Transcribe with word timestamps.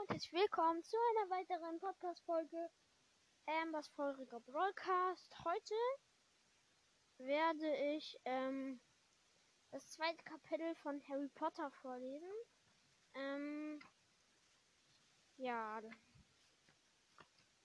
und 0.00 0.08
herzlich 0.08 0.32
willkommen 0.32 0.82
zu 0.82 0.96
einer 0.96 1.30
weiteren 1.30 1.78
Podcast-Folge 1.78 2.70
Ambers 3.46 3.88
feuriger 3.88 4.40
Broadcast. 4.40 5.34
Heute 5.44 5.74
werde 7.18 7.76
ich 7.96 8.18
ähm, 8.24 8.80
das 9.72 9.90
zweite 9.90 10.24
Kapitel 10.24 10.74
von 10.76 11.02
Harry 11.06 11.28
Potter 11.34 11.70
vorlesen. 11.82 12.32
Ähm, 13.12 13.78
ja, 15.36 15.82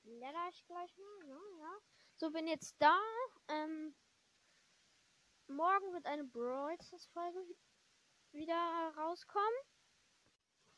blätter 0.04 0.50
ich 0.50 0.66
gleich 0.66 0.98
mal, 0.98 1.28
ne? 1.28 1.40
ja. 1.60 1.78
So, 2.18 2.32
bin 2.32 2.48
jetzt 2.48 2.76
da. 2.80 3.00
Ähm, 3.48 3.96
morgen 5.48 5.94
wird 5.94 6.06
eine 6.06 6.26
Broadcast-Folge 6.26 7.40
wieder 8.34 8.94
rauskommen. 8.98 9.75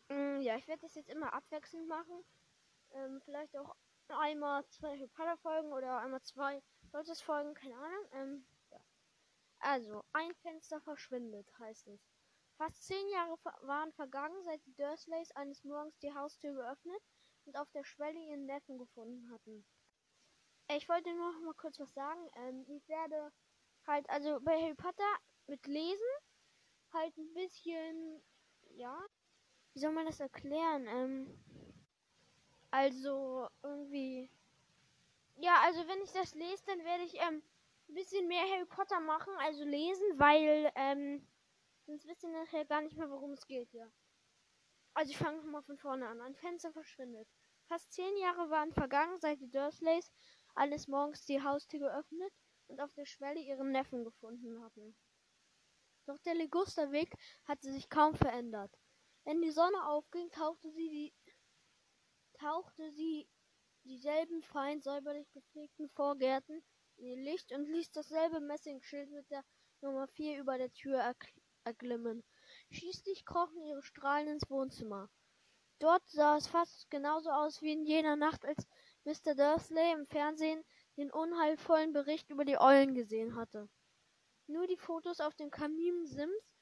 Mm, 0.09 0.41
ja, 0.41 0.55
ich 0.57 0.67
werde 0.67 0.81
das 0.81 0.95
jetzt 0.95 1.09
immer 1.09 1.33
abwechselnd 1.33 1.87
machen. 1.87 2.23
Ähm, 2.91 3.21
vielleicht 3.25 3.57
auch 3.57 3.75
einmal 4.07 4.65
zwei 4.69 4.89
Harry 4.97 5.07
Potter 5.07 5.37
Folgen 5.37 5.73
oder 5.73 5.99
einmal 5.99 6.21
zwei 6.21 6.61
Lotus 6.93 7.21
Folgen, 7.21 7.53
keine 7.53 7.75
Ahnung. 7.75 8.07
Ähm, 8.13 8.47
ja. 8.71 8.79
Also, 9.59 10.03
ein 10.13 10.33
Fenster 10.35 10.79
verschwindet, 10.81 11.47
heißt 11.59 11.87
es. 11.87 12.01
Fast 12.57 12.85
zehn 12.85 13.07
Jahre 13.09 13.37
waren 13.61 13.93
vergangen, 13.93 14.43
seit 14.43 14.65
die 14.65 14.73
Dursleys 14.75 15.31
eines 15.31 15.63
Morgens 15.63 15.97
die 15.99 16.13
Haustür 16.13 16.53
geöffnet 16.53 17.01
und 17.45 17.55
auf 17.57 17.69
der 17.71 17.83
Schwelle 17.83 18.19
ihren 18.19 18.45
Neffen 18.45 18.77
gefunden 18.77 19.29
hatten. 19.31 19.65
Ich 20.69 20.89
wollte 20.89 21.13
nur 21.13 21.31
noch 21.31 21.41
mal 21.41 21.53
kurz 21.53 21.79
was 21.79 21.93
sagen. 21.93 22.29
Ähm, 22.35 22.65
ich 22.67 22.87
werde 22.87 23.31
halt, 23.85 24.09
also 24.09 24.39
bei 24.41 24.59
Harry 24.61 24.75
Potter 24.75 25.17
mit 25.47 25.65
Lesen 25.67 26.03
halt 26.91 27.15
ein 27.17 27.33
bisschen, 27.33 28.23
ja, 28.71 29.05
wie 29.77 29.81
soll 29.81 29.91
man 29.91 30.07
das 30.07 30.19
erklären? 30.19 30.87
Ähm, 30.87 31.27
also 32.71 33.47
irgendwie, 33.61 34.27
ja, 35.35 35.61
also 35.65 35.87
wenn 35.87 36.01
ich 36.01 36.11
das 36.13 36.33
lese, 36.33 36.63
dann 36.65 36.83
werde 36.83 37.03
ich 37.03 37.13
ähm, 37.13 37.43
ein 37.87 37.93
bisschen 37.93 38.27
mehr 38.27 38.41
Harry 38.41 38.65
Potter 38.65 38.99
machen, 38.99 39.31
also 39.37 39.63
lesen, 39.63 40.17
weil 40.17 40.71
ähm, 40.73 41.27
sonst 41.85 42.07
wisst 42.07 42.23
ihr 42.23 42.31
nachher 42.31 42.65
gar 42.65 42.81
nicht 42.81 42.97
mehr, 42.97 43.11
worum 43.11 43.33
es 43.33 43.45
geht, 43.45 43.71
ja. 43.71 43.87
Also 44.95 45.11
ich 45.11 45.17
fange 45.19 45.37
nochmal 45.37 45.61
von 45.61 45.77
vorne 45.77 46.07
an. 46.07 46.21
Ein 46.21 46.33
Fenster 46.33 46.71
verschwindet. 46.71 47.27
Fast 47.67 47.93
zehn 47.93 48.17
Jahre 48.17 48.49
waren 48.49 48.73
vergangen, 48.73 49.19
seit 49.19 49.39
die 49.41 49.51
Dursleys 49.51 50.11
eines 50.55 50.87
Morgens 50.87 51.23
die 51.25 51.43
Haustür 51.43 51.81
geöffnet 51.81 52.33
und 52.65 52.81
auf 52.81 52.91
der 52.95 53.05
Schwelle 53.05 53.41
ihren 53.41 53.71
Neffen 53.71 54.03
gefunden 54.03 54.59
hatten. 54.63 54.97
Doch 56.07 56.17
der 56.17 56.33
Ligusterweg 56.33 57.13
hatte 57.45 57.71
sich 57.71 57.91
kaum 57.91 58.15
verändert. 58.15 58.71
Wenn 59.27 59.41
die 59.41 59.51
Sonne 59.51 59.85
aufging, 59.89 60.31
tauchte 60.31 60.71
sie 60.71 60.87
die 60.87 61.13
tauchte 62.39 62.89
sie 62.93 63.27
dieselben 63.83 64.41
fein 64.41 64.79
säuberlich 64.79 65.29
gepflegten 65.33 65.89
Vorgärten 65.89 66.63
in 66.95 67.07
ihr 67.07 67.17
Licht 67.17 67.51
und 67.51 67.65
ließ 67.65 67.91
dasselbe 67.91 68.39
Messingschild 68.39 69.11
mit 69.11 69.29
der 69.29 69.43
Nummer 69.81 70.07
4 70.07 70.39
über 70.39 70.57
der 70.57 70.71
Tür 70.71 71.13
erglimmen. 71.65 72.23
Schließlich 72.71 73.25
krochen 73.25 73.61
ihre 73.65 73.83
Strahlen 73.83 74.29
ins 74.29 74.49
Wohnzimmer. 74.49 75.09
Dort 75.79 76.07
sah 76.07 76.37
es 76.37 76.47
fast 76.47 76.89
genauso 76.89 77.29
aus 77.29 77.61
wie 77.61 77.73
in 77.73 77.83
jener 77.83 78.15
Nacht, 78.15 78.45
als 78.45 78.65
Mr. 79.03 79.35
Dursley 79.35 79.91
im 79.91 80.07
Fernsehen 80.07 80.63
den 80.95 81.11
unheilvollen 81.11 81.91
Bericht 81.91 82.29
über 82.29 82.45
die 82.45 82.61
Eulen 82.61 82.95
gesehen 82.95 83.35
hatte. 83.35 83.67
Nur 84.45 84.67
die 84.67 84.77
Fotos 84.77 85.19
auf 85.19 85.35
dem 85.35 85.51
Kaminsims 85.51 86.56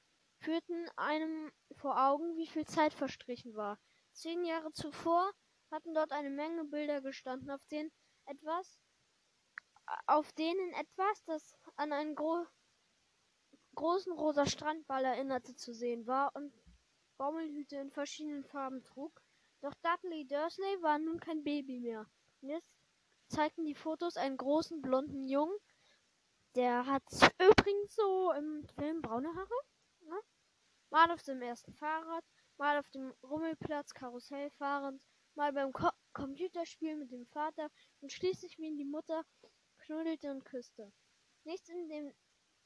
führten 0.45 0.87
einem 0.95 1.51
vor 1.71 1.99
Augen, 1.99 2.37
wie 2.37 2.45
viel 2.45 2.65
Zeit 2.65 2.93
verstrichen 2.93 3.55
war. 3.55 3.79
Zehn 4.11 4.45
Jahre 4.45 4.71
zuvor 4.73 5.31
hatten 5.71 5.95
dort 5.95 6.11
eine 6.11 6.29
Menge 6.29 6.65
Bilder 6.65 7.01
gestanden, 7.01 7.49
auf 7.49 7.65
denen 7.71 7.91
etwas, 8.27 8.79
auf 10.05 10.31
denen 10.33 10.71
etwas, 10.73 11.23
das 11.25 11.55
an 11.77 11.91
einen 11.91 12.15
gro 12.15 12.45
großen 13.73 14.13
rosa 14.13 14.45
Strandball 14.45 15.03
erinnerte, 15.03 15.55
zu 15.55 15.73
sehen 15.73 16.05
war 16.05 16.33
und 16.35 16.53
Baumelhüte 17.17 17.77
in 17.77 17.91
verschiedenen 17.91 18.45
Farben 18.45 18.83
trug. 18.83 19.21
Doch 19.61 19.73
Dudley 19.81 20.27
Dursley 20.27 20.81
war 20.81 20.99
nun 20.99 21.19
kein 21.19 21.43
Baby 21.43 21.79
mehr. 21.79 22.05
Jetzt 22.41 22.71
zeigten 23.29 23.65
die 23.65 23.75
Fotos 23.75 24.15
einen 24.15 24.37
großen 24.37 24.81
blonden 24.81 25.27
Jungen. 25.27 25.57
Der 26.53 26.85
hat 26.85 27.03
übrigens 27.39 27.95
so 27.95 28.31
im 28.31 28.63
Film 28.77 29.01
braune 29.01 29.33
Haare. 29.35 29.74
Mal 30.95 31.11
auf 31.11 31.23
dem 31.23 31.41
ersten 31.41 31.73
Fahrrad, 31.73 32.23
mal 32.55 32.79
auf 32.79 32.89
dem 32.91 33.13
Rummelplatz 33.21 33.93
Karussell 33.93 34.49
fahrend, 34.51 35.03
mal 35.35 35.51
beim 35.51 35.73
Ko 35.73 35.89
Computerspiel 36.13 36.95
mit 36.95 37.11
dem 37.11 37.25
Vater 37.25 37.69
und 37.99 38.13
schließlich 38.13 38.57
wie 38.59 38.73
die 38.77 38.85
Mutter 38.85 39.25
knuddelte 39.79 40.31
und 40.31 40.45
küsste. 40.45 40.93
Nichts 41.43 41.67
in 41.67 41.89
dem 41.89 42.13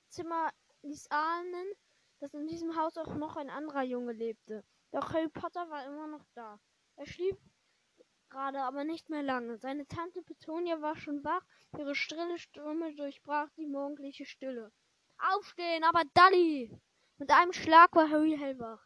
Zimmer 0.09 0.51
ließ 0.83 1.09
ahnen, 1.09 1.73
dass 2.19 2.35
in 2.35 2.45
diesem 2.45 2.75
Haus 2.75 2.97
auch 2.97 3.15
noch 3.15 3.35
ein 3.35 3.49
anderer 3.49 3.81
Junge 3.81 4.13
lebte. 4.13 4.63
Doch 4.91 5.11
Harry 5.11 5.29
Potter 5.29 5.67
war 5.71 5.87
immer 5.87 6.05
noch 6.05 6.27
da. 6.35 6.59
Er 6.97 7.07
schlief 7.07 7.35
gerade, 8.29 8.61
aber 8.61 8.83
nicht 8.83 9.09
mehr 9.09 9.23
lange. 9.23 9.57
Seine 9.57 9.87
Tante 9.87 10.21
Petunia 10.21 10.79
war 10.83 10.95
schon 10.95 11.23
wach, 11.23 11.43
ihre 11.79 11.95
strille 11.95 12.37
Stimme 12.37 12.93
durchbrach 12.93 13.49
die 13.57 13.65
morgendliche 13.65 14.25
Stille. 14.25 14.71
Aufstehen, 15.17 15.83
aber 15.83 16.03
Dudley! 16.13 16.79
Mit 17.19 17.31
einem 17.31 17.51
Schlag 17.51 17.93
war 17.97 18.09
Harry 18.09 18.37
hellwach. 18.37 18.81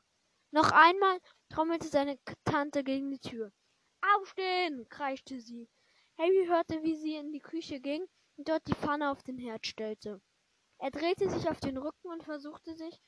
Noch 0.50 0.72
einmal 0.72 1.20
trommelte 1.50 1.88
seine 1.88 2.18
Tante 2.46 2.84
gegen 2.84 3.12
die 3.12 3.20
Tür. 3.20 3.54
Aufstehen! 4.16 4.90
kreischte 4.90 5.40
sie. 5.40 5.70
Harry 6.18 6.48
hörte, 6.48 6.82
wie 6.82 6.96
sie 6.96 7.14
in 7.14 7.32
die 7.32 7.42
Küche 7.42 7.80
ging 7.80 8.04
und 8.38 8.50
dort 8.50 8.66
die 8.66 8.74
Pfanne 8.74 9.12
auf 9.12 9.22
den 9.22 9.38
Herd 9.38 9.68
stellte. 9.68 10.20
Er 10.80 10.90
drehte 10.90 11.30
sich 11.30 11.48
auf 11.48 11.60
den 11.60 11.78
Rücken 11.78 12.08
und 12.08 12.24
versuchte 12.24 12.74
sich 12.74 13.00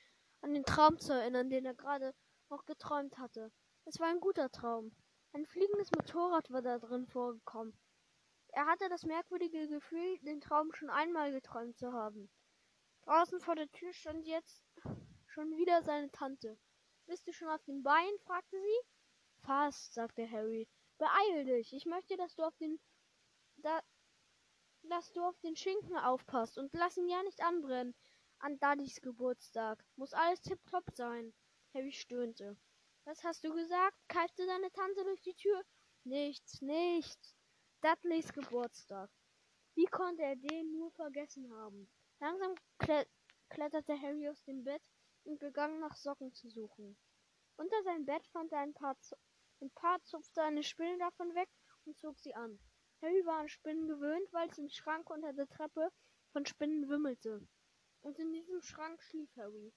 an 0.41 0.53
den 0.53 0.63
Traum 0.63 0.99
zu 0.99 1.13
erinnern, 1.13 1.49
den 1.49 1.65
er 1.65 1.73
gerade 1.73 2.13
noch 2.51 2.63
geträumt 2.65 3.17
hatte. 3.17 3.51
Es 3.85 3.99
war 3.99 4.09
ein 4.09 4.19
guter 4.19 4.51
Traum. 4.51 4.95
Ein 5.33 5.47
fliegendes 5.47 5.89
Motorrad 5.89 6.51
war 6.51 6.61
da 6.61 6.77
drin 6.77 7.07
vorgekommen. 7.07 7.75
Er 8.49 8.67
hatte 8.67 8.89
das 8.89 9.03
merkwürdige 9.03 9.67
Gefühl, 9.69 10.19
den 10.19 10.39
Traum 10.39 10.71
schon 10.71 10.91
einmal 10.91 11.31
geträumt 11.31 11.79
zu 11.79 11.91
haben. 11.93 12.29
Draußen 13.05 13.39
vor 13.39 13.55
der 13.55 13.71
Tür 13.71 13.91
stand 13.91 14.27
jetzt 14.27 14.63
schon 15.35 15.57
wieder 15.57 15.83
seine 15.83 16.09
Tante. 16.11 16.57
Bist 17.07 17.27
du 17.27 17.33
schon 17.33 17.49
auf 17.49 17.61
den 17.65 17.83
Beinen? 17.83 18.19
fragte 18.19 18.57
sie. 18.57 18.87
Fast, 19.45 19.93
sagte 19.93 20.31
Harry. 20.31 20.65
Beeil 20.97 21.43
dich. 21.43 21.73
Ich 21.73 21.85
möchte, 21.85 22.15
dass 22.15 22.35
du 22.35 22.43
auf 22.43 22.55
den 22.55 22.79
da, 23.57 23.81
dass 24.83 25.11
du 25.11 25.21
auf 25.21 25.37
den 25.41 25.57
Schinken 25.57 25.97
aufpasst 25.97 26.57
und 26.57 26.73
lass 26.73 26.95
ihn 26.95 27.09
ja 27.09 27.21
nicht 27.23 27.41
anbrennen. 27.41 27.93
An 28.39 28.57
Daddys 28.59 29.01
Geburtstag. 29.01 29.83
Muss 29.97 30.13
alles 30.13 30.41
tipptopp 30.41 30.85
sein. 30.93 31.33
Harry 31.73 31.91
stöhnte. 31.91 32.55
Was 33.03 33.21
hast 33.25 33.43
du 33.43 33.53
gesagt? 33.53 33.97
keifte 34.07 34.45
seine 34.45 34.71
Tante 34.71 35.03
durch 35.03 35.21
die 35.21 35.35
Tür. 35.35 35.65
Nichts, 36.05 36.61
nichts. 36.61 37.35
Dudleys 37.81 38.31
Geburtstag. 38.31 39.11
Wie 39.73 39.85
konnte 39.87 40.23
er 40.23 40.37
den 40.37 40.71
nur 40.71 40.91
vergessen 40.91 41.53
haben? 41.53 41.89
Langsam 42.21 42.55
kletterte 43.49 44.01
Harry 44.01 44.29
aus 44.29 44.41
dem 44.45 44.63
Bett 44.63 44.81
und 45.25 45.39
begann 45.39 45.79
nach 45.79 45.95
Socken 45.95 46.33
zu 46.33 46.49
suchen. 46.49 46.97
Unter 47.57 47.83
seinem 47.83 48.05
Bett 48.05 48.25
fand 48.27 48.51
er 48.51 48.59
ein 48.59 48.73
paar 48.73 48.95
ein 49.61 49.71
Paar 49.71 50.03
zupfte 50.03 50.43
eine 50.43 50.63
Spinne 50.63 50.97
davon 50.97 51.33
weg 51.33 51.49
und 51.85 51.97
zog 51.97 52.19
sie 52.19 52.35
an. 52.35 52.59
Harry 53.01 53.25
war 53.25 53.39
an 53.39 53.47
Spinnen 53.47 53.87
gewöhnt, 53.87 54.31
weil 54.33 54.49
es 54.49 54.57
im 54.57 54.69
Schrank 54.69 55.09
unter 55.09 55.31
der 55.31 55.47
Treppe 55.47 55.91
von 56.33 56.45
Spinnen 56.45 56.89
wimmelte. 56.89 57.47
Und 58.01 58.19
in 58.19 58.33
diesem 58.33 58.61
Schrank 58.61 59.01
schlief 59.01 59.29
Harry. 59.37 59.73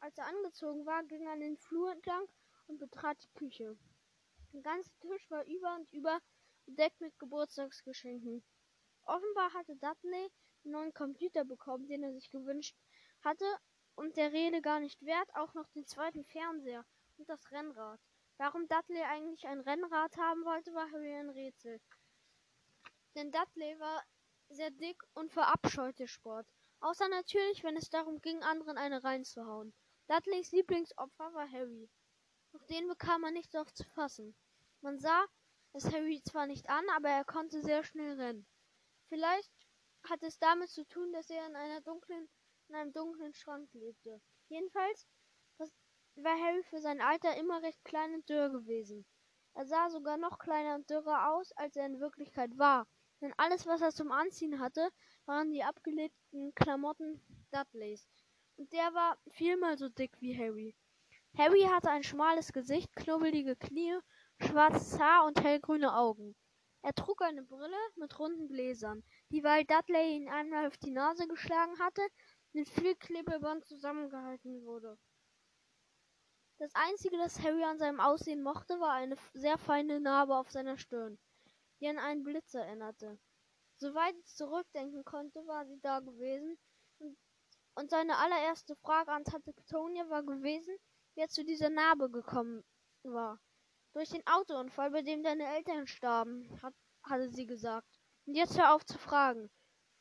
Als 0.00 0.18
er 0.18 0.26
angezogen 0.26 0.84
war, 0.86 1.04
ging 1.04 1.26
er 1.26 1.36
den 1.36 1.56
Flur 1.56 1.92
entlang 1.92 2.26
und 2.66 2.78
betrat 2.78 3.22
die 3.22 3.32
Küche. 3.34 3.78
Der 4.52 4.62
ganze 4.62 4.90
Tisch 4.98 5.30
war 5.30 5.44
über 5.44 5.76
und 5.76 5.92
über 5.92 6.20
bedeckt 6.66 7.00
mit 7.00 7.16
Geburtstagsgeschenken. 7.18 8.44
Offenbar 9.04 9.52
hatte 9.54 9.76
Dudley 9.76 10.30
einen 10.64 10.72
neuen 10.72 10.94
Computer 10.94 11.44
bekommen, 11.44 11.86
den 11.86 12.02
er 12.02 12.12
sich 12.12 12.28
gewünscht 12.30 12.76
hatte, 13.22 13.46
und 13.96 14.16
der 14.16 14.32
Rede 14.32 14.62
gar 14.62 14.80
nicht 14.80 15.04
wert, 15.04 15.28
auch 15.34 15.52
noch 15.54 15.68
den 15.70 15.86
zweiten 15.86 16.24
Fernseher 16.24 16.84
und 17.16 17.28
das 17.28 17.50
Rennrad. 17.50 18.00
Warum 18.38 18.68
Dudley 18.68 19.02
eigentlich 19.02 19.46
ein 19.46 19.60
Rennrad 19.60 20.16
haben 20.16 20.44
wollte, 20.44 20.72
war 20.74 20.90
Harry 20.92 21.14
ein 21.14 21.30
Rätsel. 21.30 21.80
Denn 23.14 23.32
Dudley 23.32 23.78
war 23.80 24.04
sehr 24.50 24.70
dick 24.70 25.02
und 25.14 25.32
verabscheute 25.32 26.06
Sport. 26.06 26.46
Außer 26.80 27.08
natürlich, 27.08 27.64
wenn 27.64 27.76
es 27.76 27.88
darum 27.88 28.20
ging, 28.20 28.42
anderen 28.42 28.76
eine 28.76 29.02
reinzuhauen. 29.02 29.72
Dudleys 30.08 30.52
Lieblingsopfer 30.52 31.32
war 31.32 31.50
Harry. 31.50 31.88
Doch 32.52 32.62
den 32.66 32.86
bekam 32.88 33.24
er 33.24 33.30
nicht 33.30 33.50
so 33.50 33.58
oft 33.58 33.76
zu 33.76 33.84
fassen. 33.84 34.36
Man 34.82 34.98
sah 34.98 35.26
es 35.72 35.90
Harry 35.92 36.22
zwar 36.22 36.46
nicht 36.46 36.68
an, 36.68 36.84
aber 36.90 37.08
er 37.08 37.24
konnte 37.24 37.62
sehr 37.62 37.82
schnell 37.84 38.20
rennen. 38.20 38.46
Vielleicht 39.08 39.50
hat 40.04 40.22
es 40.22 40.38
damit 40.38 40.70
zu 40.70 40.86
tun, 40.86 41.12
dass 41.12 41.30
er 41.30 41.46
in 41.46 41.56
einer 41.56 41.80
dunklen, 41.80 42.28
in 42.68 42.74
einem 42.74 42.92
dunklen 42.92 43.32
Schrank 43.34 43.68
lebte. 43.72 44.20
Jedenfalls 44.48 45.06
war 46.16 46.38
Harry 46.38 46.62
für 46.64 46.80
sein 46.80 47.00
Alter 47.00 47.36
immer 47.36 47.62
recht 47.62 47.84
klein 47.84 48.14
und 48.14 48.28
dürr 48.28 48.50
gewesen. 48.50 49.04
Er 49.54 49.66
sah 49.66 49.90
sogar 49.90 50.16
noch 50.16 50.38
kleiner 50.38 50.74
und 50.74 50.88
dürrer 50.88 51.32
aus, 51.34 51.52
als 51.52 51.76
er 51.76 51.86
in 51.86 52.00
Wirklichkeit 52.00 52.56
war. 52.58 52.86
Denn 53.20 53.32
alles, 53.36 53.66
was 53.66 53.80
er 53.80 53.92
zum 53.92 54.12
Anziehen 54.12 54.60
hatte, 54.60 54.90
waren 55.24 55.50
die 55.50 55.62
abgelegten 55.62 56.54
Klamotten 56.54 57.22
Dudleys. 57.50 58.06
Und 58.56 58.72
der 58.72 58.92
war 58.94 59.18
viermal 59.32 59.78
so 59.78 59.88
dick 59.88 60.12
wie 60.20 60.36
Harry. 60.36 60.74
Harry 61.36 61.62
hatte 61.62 61.90
ein 61.90 62.02
schmales 62.02 62.52
Gesicht, 62.52 62.94
knubbelige 62.96 63.56
Knie, 63.56 63.98
schwarzes 64.40 64.98
Haar 64.98 65.26
und 65.26 65.42
hellgrüne 65.42 65.94
Augen. 65.94 66.34
Er 66.82 66.94
trug 66.94 67.20
eine 67.22 67.42
Brille 67.42 67.76
mit 67.96 68.18
runden 68.18 68.48
Gläsern, 68.48 69.02
die 69.30 69.42
weil 69.42 69.64
Dudley 69.64 70.16
ihn 70.16 70.28
einmal 70.28 70.66
auf 70.66 70.76
die 70.78 70.92
Nase 70.92 71.26
geschlagen 71.26 71.78
hatte, 71.78 72.02
mit 72.56 72.70
viel 72.70 72.96
Klebeband 72.96 73.66
zusammengehalten 73.66 74.64
wurde. 74.64 74.98
Das 76.58 76.74
einzige, 76.74 77.18
das 77.18 77.38
Harry 77.42 77.62
an 77.62 77.76
seinem 77.76 78.00
Aussehen 78.00 78.42
mochte, 78.42 78.80
war 78.80 78.92
eine 78.92 79.14
sehr 79.34 79.58
feine 79.58 80.00
Narbe 80.00 80.34
auf 80.34 80.50
seiner 80.50 80.78
Stirn, 80.78 81.18
die 81.80 81.88
an 81.88 81.98
einen 81.98 82.22
Blitz 82.22 82.54
erinnerte. 82.54 83.18
Soweit 83.76 84.16
es 84.16 84.36
zurückdenken 84.36 85.04
konnte, 85.04 85.46
war 85.46 85.66
sie 85.66 85.78
da 85.82 86.00
gewesen, 86.00 86.56
und, 87.74 87.90
seine 87.90 88.16
allererste 88.16 88.74
Frage 88.76 89.12
an 89.12 89.24
Tante 89.24 89.52
Petunia 89.52 90.08
war 90.08 90.22
gewesen, 90.22 90.74
wie 91.14 91.20
er 91.20 91.28
zu 91.28 91.44
dieser 91.44 91.68
Narbe 91.68 92.10
gekommen 92.10 92.64
war. 93.02 93.38
Durch 93.92 94.08
den 94.08 94.26
Autounfall, 94.26 94.90
bei 94.92 95.02
dem 95.02 95.22
deine 95.22 95.46
Eltern 95.56 95.86
starben, 95.86 96.48
hat, 96.62 96.72
hatte 97.02 97.28
sie 97.28 97.44
gesagt. 97.44 98.00
Und 98.24 98.34
jetzt 98.34 98.58
hör 98.58 98.74
auf 98.74 98.86
zu 98.86 98.96
fragen. 98.96 99.50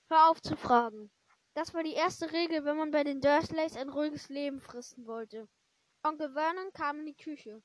Hör 0.08 0.30
auf 0.30 0.42
zu 0.42 0.56
fragen. 0.56 1.12
Das 1.56 1.74
war 1.74 1.84
die 1.84 1.94
erste 1.94 2.34
Regel, 2.34 2.66
wenn 2.66 2.76
man 2.76 2.92
bei 2.92 3.06
den 3.06 3.22
Dursleys 3.22 3.78
ein 3.78 3.88
ruhiges 3.88 4.28
Leben 4.28 4.60
fristen 4.60 5.08
wollte. 5.08 5.48
Onkel 6.04 6.34
Vernon 6.34 6.74
kam 6.74 7.00
in 7.00 7.06
die 7.06 7.16
Küche, 7.16 7.64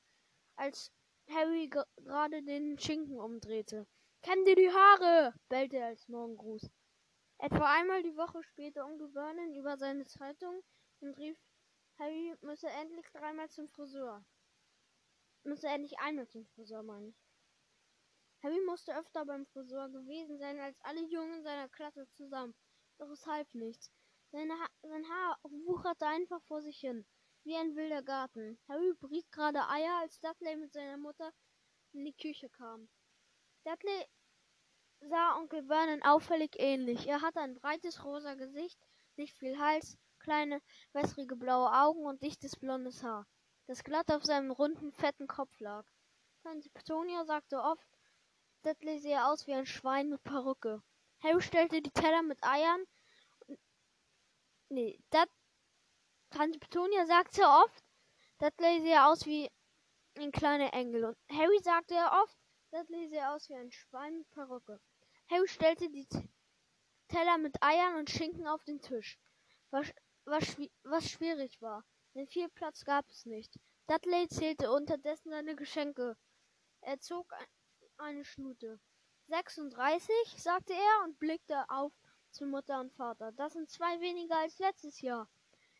als 0.55 0.93
Harry 1.27 1.67
gerade 1.67 2.41
den 2.41 2.79
Schinken 2.79 3.19
umdrehte. 3.19 3.85
Kämm 4.21 4.45
dir 4.45 4.55
die 4.55 4.71
Haare, 4.71 5.33
bellte 5.49 5.75
er 5.75 5.87
als 5.87 6.07
Morgengruß. 6.07 6.71
Etwa 7.39 7.65
einmal 7.65 8.01
die 8.01 8.15
Woche 8.15 8.41
später 8.43 8.85
Onkel 8.85 9.11
Vernon 9.11 9.55
über 9.55 9.77
seine 9.77 10.05
Zeitung 10.05 10.63
und 11.01 11.17
rief, 11.17 11.37
Harry 11.99 12.33
müsse 12.39 12.69
endlich 12.69 13.05
dreimal 13.11 13.49
zum 13.49 13.67
Friseur. 13.67 14.23
Müsse 15.43 15.67
endlich 15.67 15.99
einmal 15.99 16.29
zum 16.29 16.45
Friseur, 16.45 16.81
meine 16.81 17.09
ich. 17.09 17.21
Harry 18.41 18.61
musste 18.65 18.97
öfter 18.97 19.25
beim 19.25 19.45
Friseur 19.47 19.89
gewesen 19.89 20.37
sein 20.37 20.61
als 20.61 20.79
alle 20.79 21.01
Jungen 21.01 21.43
seiner 21.43 21.67
Klasse 21.67 22.07
zusammen. 22.13 22.55
Doch 23.01 23.53
nichts. 23.53 23.91
Seine 24.31 24.53
ha 24.53 24.67
sein 24.83 25.09
Haar 25.09 25.39
wucherte 25.41 26.05
einfach 26.05 26.39
vor 26.43 26.61
sich 26.61 26.77
hin 26.77 27.03
wie 27.43 27.55
ein 27.55 27.75
wilder 27.75 28.03
Garten. 28.03 28.59
Harry 28.67 28.93
briet 28.93 29.31
gerade 29.31 29.67
Eier, 29.67 30.01
als 30.01 30.19
Dudley 30.19 30.55
mit 30.55 30.71
seiner 30.71 30.97
Mutter 30.97 31.33
in 31.93 32.05
die 32.05 32.13
Küche 32.13 32.47
kam. 32.51 32.87
Dudley 33.63 34.05
sah 34.99 35.35
Onkel 35.37 35.65
Vernon 35.65 36.03
auffällig 36.03 36.51
ähnlich. 36.59 37.07
Er 37.07 37.21
hatte 37.21 37.39
ein 37.39 37.55
breites 37.55 38.05
rosa 38.05 38.35
Gesicht, 38.35 38.79
nicht 39.15 39.35
viel 39.35 39.57
Hals, 39.57 39.97
kleine, 40.19 40.61
wässrige 40.93 41.35
blaue 41.35 41.73
Augen 41.73 42.05
und 42.05 42.21
dichtes 42.21 42.55
blondes 42.55 43.01
Haar, 43.01 43.25
das 43.65 43.83
glatt 43.83 44.11
auf 44.11 44.23
seinem 44.23 44.51
runden, 44.51 44.91
fetten 44.91 45.25
Kopf 45.25 45.59
lag. 45.59 45.87
Tante 46.43 46.69
Petunia 46.69 47.25
sagte 47.25 47.63
oft, 47.63 47.87
Dudley 48.61 48.99
sehe 48.99 49.25
aus 49.25 49.47
wie 49.47 49.55
ein 49.55 49.65
Schwein 49.65 50.09
mit 50.09 50.23
Perücke. 50.23 50.83
Harry 51.23 51.41
stellte 51.41 51.81
die 51.81 51.91
Teller 51.91 52.23
mit 52.23 52.43
Eiern. 52.43 52.83
Nee, 54.69 54.99
Dud 55.11 55.29
Tante 56.31 56.59
Petunia 56.59 57.05
sagte 57.05 57.43
oft, 57.43 57.83
Dudley 58.39 58.81
sehe 58.81 59.05
aus 59.05 59.25
wie 59.25 59.51
ein 60.17 60.31
kleiner 60.31 60.73
Engel. 60.73 61.05
Und 61.05 61.17
Harry 61.29 61.59
sagte 61.59 61.95
oft, 61.95 62.37
Dudley 62.71 63.09
sehe 63.09 63.29
aus 63.29 63.49
wie 63.49 63.55
ein 63.55 63.71
Schwein 63.71 64.17
mit 64.17 64.29
Perücke. 64.31 64.79
Harry 65.29 65.47
stellte 65.47 65.89
die 65.89 66.07
Teller 67.09 67.37
mit 67.37 67.61
Eiern 67.61 67.97
und 67.97 68.09
Schinken 68.09 68.47
auf 68.47 68.63
den 68.63 68.81
Tisch, 68.81 69.19
was, 69.69 69.91
was, 70.23 70.57
was 70.83 71.09
schwierig 71.09 71.61
war, 71.61 71.83
denn 72.15 72.27
viel 72.27 72.47
Platz 72.49 72.85
gab 72.85 73.09
es 73.09 73.25
nicht. 73.25 73.59
Dudley 73.87 74.27
zählte 74.29 74.71
unterdessen 74.71 75.29
seine 75.29 75.55
Geschenke. 75.55 76.17
Er 76.79 76.99
zog 76.99 77.31
eine 77.97 78.23
Schnute. 78.23 78.79
36, 79.31 80.13
sagte 80.35 80.73
er 80.73 81.05
und 81.05 81.17
blickte 81.17 81.63
auf 81.69 81.93
zu 82.31 82.45
Mutter 82.45 82.81
und 82.81 82.91
Vater. 82.91 83.31
Das 83.31 83.53
sind 83.53 83.69
zwei 83.69 84.01
weniger 84.01 84.37
als 84.37 84.59
letztes 84.59 84.99
Jahr. 84.99 85.29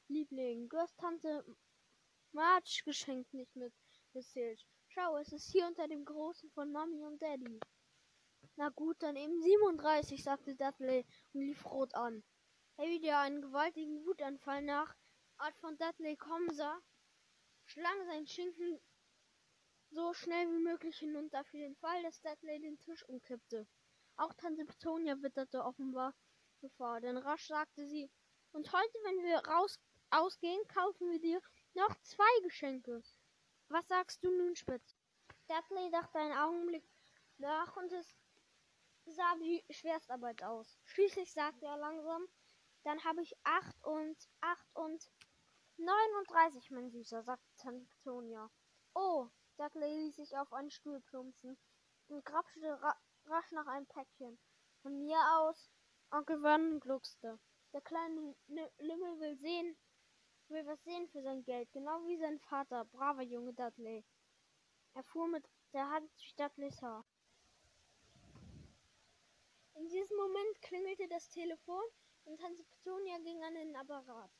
Liebling, 0.08 0.70
du 0.70 0.78
hast 0.78 0.98
Tante 0.98 1.44
March 2.32 2.82
Geschenk 2.86 3.28
nicht 3.34 3.54
mit 3.58 3.74
gezählt. 4.14 4.66
Schau, 4.88 5.18
es 5.18 5.34
ist 5.34 5.52
hier 5.52 5.68
unter 5.68 5.90
dem 5.90 6.06
Großen 6.06 6.50
von 6.52 6.72
Mami 6.72 7.04
und 7.04 7.22
Daddy. 7.22 7.60
Na 8.56 8.70
gut, 8.70 8.96
dann 9.04 9.18
eben 9.18 9.42
37, 9.42 10.24
sagte 10.24 10.56
Dudley 10.56 11.06
und 11.34 11.42
lief 11.42 11.66
rot 11.66 11.94
an. 11.94 12.24
Harry, 12.78 13.02
der 13.02 13.20
einen 13.20 13.42
gewaltigen 13.42 14.06
Wutanfall 14.06 14.62
nach 14.62 14.96
Art 15.36 15.58
von 15.58 15.78
Dudley 15.78 16.16
kommen 16.16 16.54
sah, 16.54 16.80
schlang 17.66 18.06
sein 18.06 18.26
Schinken 18.28 18.80
so 19.92 20.14
schnell 20.14 20.48
wie 20.52 20.64
möglich 20.64 20.98
hinunter 20.98 21.44
für 21.44 21.58
den 21.58 21.76
Fall, 21.76 22.02
dass 22.04 22.22
Dudley 22.22 22.60
den 22.60 22.80
Tisch 22.80 23.04
umkippte. 23.08 23.68
Auch 24.16 24.34
Tante 24.34 24.66
Petunia 24.66 25.22
witterte 25.22 25.64
offenbar 25.64 26.16
Gefahr, 26.62 27.02
denn 27.02 27.18
rasch 27.18 27.48
sagte 27.48 27.86
sie, 27.86 28.10
und 28.54 28.72
heute, 28.72 28.98
wenn 29.04 29.24
wir 29.24 29.38
raus 29.40 29.80
ausgehen, 30.10 30.62
kaufen 30.68 31.10
wir 31.10 31.20
dir 31.20 31.42
noch 31.74 31.96
zwei 32.02 32.42
Geschenke. 32.44 33.02
Was 33.68 33.88
sagst 33.88 34.24
du 34.24 34.30
nun, 34.30 34.56
Spitz? 34.56 34.96
Dudley 35.48 35.90
dachte 35.92 36.20
einen 36.20 36.38
Augenblick 36.38 36.84
nach 37.38 37.76
und 37.76 37.92
es 37.92 38.16
sah 39.06 39.36
wie 39.40 39.64
Schwerstarbeit 39.70 40.44
aus. 40.44 40.78
Schließlich 40.86 41.32
sagte 41.34 41.66
er 41.66 41.78
langsam, 41.78 42.28
dann 42.84 43.04
habe 43.04 43.22
ich 43.22 43.34
acht 43.44 43.84
und 43.84 44.18
acht 44.42 44.68
und 44.74 45.12
neununddreißig, 45.78 46.72
mein 46.72 46.92
Süßer, 46.92 47.24
sagte 47.24 47.56
Tantonia. 47.58 48.50
Oh, 48.94 49.30
Dudley 49.62 49.94
ließ 49.94 50.16
sich 50.16 50.36
auf 50.36 50.52
einen 50.54 50.72
Stuhl 50.72 51.00
plumpsen 51.02 51.56
und 52.08 52.26
grapschte 52.26 52.82
ra 52.82 53.00
rasch 53.26 53.52
nach 53.52 53.68
einem 53.68 53.86
Päckchen. 53.86 54.40
Von 54.82 54.98
mir 54.98 55.20
aus, 55.38 55.70
Onkel 56.10 56.42
Vernon 56.42 56.80
gluckste. 56.80 57.40
Der 57.72 57.82
kleine 57.82 58.36
Lümmel 58.80 59.20
will 59.20 59.38
sehen, 59.38 59.78
will 60.48 60.66
was 60.66 60.84
sehen 60.84 61.08
für 61.10 61.22
sein 61.22 61.44
Geld, 61.44 61.72
genau 61.74 62.04
wie 62.08 62.18
sein 62.18 62.40
Vater, 62.40 62.86
braver 62.86 63.22
Junge 63.22 63.54
Dudley. 63.54 64.04
Er 64.96 65.04
fuhr 65.04 65.28
mit 65.28 65.48
der 65.74 65.88
Hand 65.92 66.10
durch 66.18 66.34
Dudleys 66.38 66.82
Haar. 66.82 67.06
In 69.76 69.88
diesem 69.90 70.18
Moment 70.18 70.62
klingelte 70.64 71.08
das 71.08 71.30
Telefon 71.30 71.84
und 72.24 72.40
Tante 72.42 72.64
Petunia 72.64 73.20
ging 73.20 73.44
an 73.44 73.54
den 73.54 73.76
Apparat. 73.76 74.32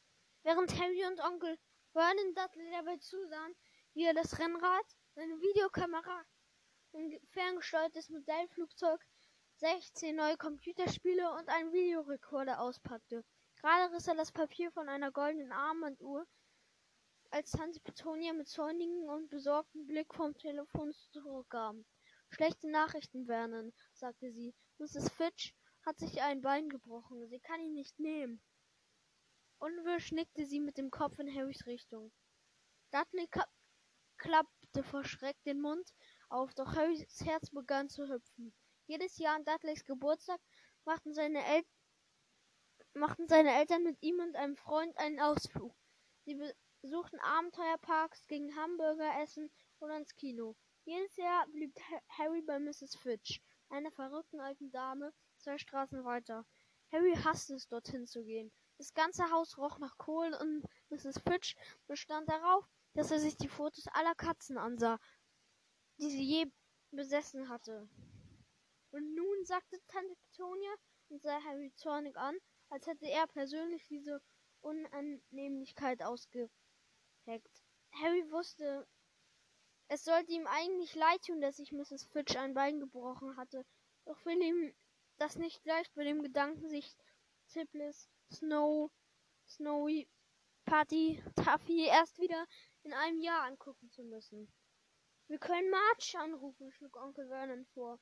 Während 0.42 0.76
Harry 0.82 1.06
und 1.06 1.24
Onkel 1.24 1.60
Vernon 1.92 2.34
Dudley 2.34 2.72
dabei 2.72 2.98
zusahen, 2.98 3.56
wie 3.94 4.06
er 4.06 4.16
das 4.16 4.40
Rennrad, 4.40 4.98
seine 5.22 5.40
Videokamera, 5.40 6.26
ein 6.94 7.20
ferngesteuertes 7.30 8.10
Modellflugzeug, 8.10 9.06
16 9.58 10.16
neue 10.16 10.36
Computerspiele 10.36 11.32
und 11.34 11.48
einen 11.48 11.72
Videorekorder 11.72 12.60
auspackte. 12.60 13.24
Gerade 13.58 13.94
riss 13.94 14.08
er 14.08 14.16
das 14.16 14.32
Papier 14.32 14.72
von 14.72 14.90
einer 14.90 15.12
goldenen 15.12 15.52
Armbanduhr, 15.52 16.26
als 17.30 17.52
Tante 17.52 17.80
Petunia 17.82 18.34
mit 18.34 18.48
zornigem 18.48 19.04
und 19.04 19.30
besorgtem 19.30 19.86
Blick 19.86 20.12
vom 20.12 20.36
Telefon 20.40 20.92
zurückkam. 21.12 21.86
Schlechte 22.32 22.68
Nachrichten, 22.72 23.28
Vernon, 23.28 23.74
sagte 23.94 24.32
sie. 24.32 24.56
Mrs. 24.80 25.08
Fitch 25.12 25.54
hat 25.86 26.00
sich 26.00 26.20
ein 26.24 26.42
Bein 26.42 26.68
gebrochen. 26.68 27.28
Sie 27.28 27.40
kann 27.40 27.62
ihn 27.62 27.76
nicht 27.76 28.00
nehmen. 28.00 28.42
Unwirsch 29.60 30.14
nickte 30.14 30.48
sie 30.48 30.60
mit 30.60 30.80
dem 30.80 30.90
Kopf 30.90 31.20
in 31.20 31.32
Harrys 31.32 31.68
Richtung. 31.68 32.12
Dudley 32.90 33.30
klappte 34.18 34.61
vor 34.80 35.04
Schreck 35.04 35.36
den 35.44 35.60
Mund 35.60 35.94
auf, 36.30 36.54
doch 36.54 36.76
Harrys 36.76 37.20
Herz 37.26 37.50
begann 37.50 37.90
zu 37.90 38.08
hüpfen. 38.08 38.54
Jedes 38.88 39.18
Jahr 39.18 39.36
an 39.36 39.46
Dudleys 39.46 39.84
Geburtstag 39.84 40.40
machten 40.86 41.14
seine 41.14 41.46
Eltern 41.46 41.70
machten 42.94 43.28
seine 43.28 43.54
Eltern 43.54 43.84
mit 43.84 44.02
ihm 44.02 44.20
und 44.20 44.36
einem 44.36 44.58
Freund 44.58 44.98
einen 44.98 45.20
Ausflug. 45.20 45.74
Sie 46.26 46.38
besuchten 46.82 47.20
Abenteuerparks, 47.20 48.28
gingen 48.28 48.56
Hamburger 48.56 49.22
essen 49.22 49.50
oder 49.80 49.98
ins 49.98 50.16
Kino. 50.16 50.56
Jedes 50.84 51.16
Jahr 51.16 51.48
blieb 51.48 51.74
Harry 52.10 52.42
bei 52.42 52.60
Mrs. 52.60 52.98
Fitch, 52.98 53.42
einer 53.70 53.92
verrückten 53.92 54.40
alten 54.40 54.72
Dame, 54.72 55.14
zwei 55.38 55.58
Straßen 55.58 56.04
weiter. 56.04 56.46
Harry 56.92 57.16
hasste 57.16 57.56
es, 57.56 57.68
dorthin 57.68 58.08
zu 58.08 58.24
gehen. 58.24 58.52
Das 58.78 58.94
ganze 58.94 59.30
Haus 59.32 59.58
roch 59.58 59.78
nach 59.80 59.98
Kohlen 59.98 60.34
und 60.34 60.66
Mrs. 60.90 61.20
Fitch 61.20 61.56
bestand 61.88 62.28
darauf, 62.30 62.68
dass 62.94 63.12
er 63.12 63.20
sich 63.20 63.38
die 63.38 63.48
Fotos 63.48 63.88
aller 63.88 64.16
Katzen 64.16 64.58
ansah, 64.58 65.00
die 65.98 66.10
sie 66.10 66.24
je 66.24 66.52
besessen 66.92 67.50
hatte. 67.50 67.90
Und 68.92 69.16
nun, 69.16 69.46
sagte 69.46 69.80
Tante 69.88 70.16
Petunia 70.16 70.76
und 71.10 71.22
sah 71.22 71.42
Harry 71.44 71.74
zornig 71.76 72.18
an, 72.18 72.36
als 72.70 72.88
hätte 72.88 73.08
er 73.08 73.28
persönlich 73.28 73.88
diese 73.88 74.22
Unannehmlichkeit 74.62 76.04
ausgeheckt. 76.04 76.52
Harry 77.94 78.30
wusste 78.32 78.88
Es 79.88 80.04
sollte 80.04 80.32
ihm 80.32 80.48
eigentlich 80.48 80.96
leid 80.96 81.22
tun, 81.26 81.42
dass 81.42 81.58
sich 81.58 81.72
Mrs. 81.72 82.06
Fitch 82.12 82.36
ein 82.36 82.54
Bein 82.54 82.80
gebrochen 82.80 83.38
hatte. 83.38 83.66
Doch 84.06 84.24
will 84.26 84.42
ihm 84.42 84.74
das 85.18 85.36
nicht 85.36 85.66
leicht 85.66 85.94
bei 85.94 86.04
dem 86.04 86.22
Gedanken, 86.24 86.70
sich 86.70 86.96
Tiplis, 87.48 88.10
Snow, 88.32 88.92
Snowy, 89.48 90.08
Patty, 90.66 91.22
Taffy 91.36 91.86
erst 91.86 92.20
wieder 92.20 92.48
in 92.84 92.94
einem 92.94 93.20
Jahr 93.20 93.44
angucken 93.44 93.90
zu 93.92 94.04
müssen. 94.04 94.52
Wir 95.28 95.40
können 95.40 95.70
March 95.70 96.16
anrufen, 96.18 96.72
schlug 96.72 96.98
Onkel 96.98 97.28
Vernon 97.28 97.66
vor. 97.74 98.00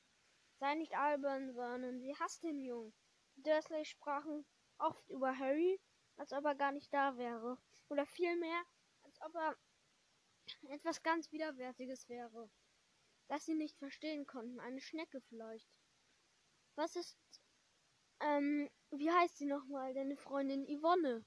Sei 0.58 0.74
nicht 0.74 0.94
albern, 0.94 1.54
Vernon, 1.54 2.00
sie 2.00 2.16
hasst 2.16 2.42
den 2.42 2.60
Jungen. 2.60 2.92
Die 3.36 3.42
Dursleys 3.42 3.88
sprachen 3.88 4.44
oft 4.78 5.08
über 5.08 5.36
Harry, 5.38 5.80
als 6.16 6.32
ob 6.32 6.44
er 6.44 6.54
gar 6.54 6.72
nicht 6.72 6.92
da 6.92 7.16
wäre. 7.16 7.58
Oder 7.88 8.04
vielmehr, 8.06 8.62
als 9.02 9.20
ob 9.22 9.34
er 9.34 9.56
etwas 10.68 11.02
ganz 11.02 11.30
Widerwärtiges 11.32 12.08
wäre, 12.08 12.50
das 13.28 13.44
sie 13.44 13.54
nicht 13.54 13.78
verstehen 13.78 14.26
konnten. 14.26 14.60
Eine 14.60 14.80
Schnecke 14.80 15.20
vielleicht. 15.28 15.68
Was 16.74 16.96
ist, 16.96 17.18
ähm, 18.20 18.68
wie 18.90 19.10
heißt 19.10 19.38
sie 19.38 19.46
nochmal, 19.46 19.94
deine 19.94 20.16
Freundin 20.16 20.66
Yvonne? 20.66 21.24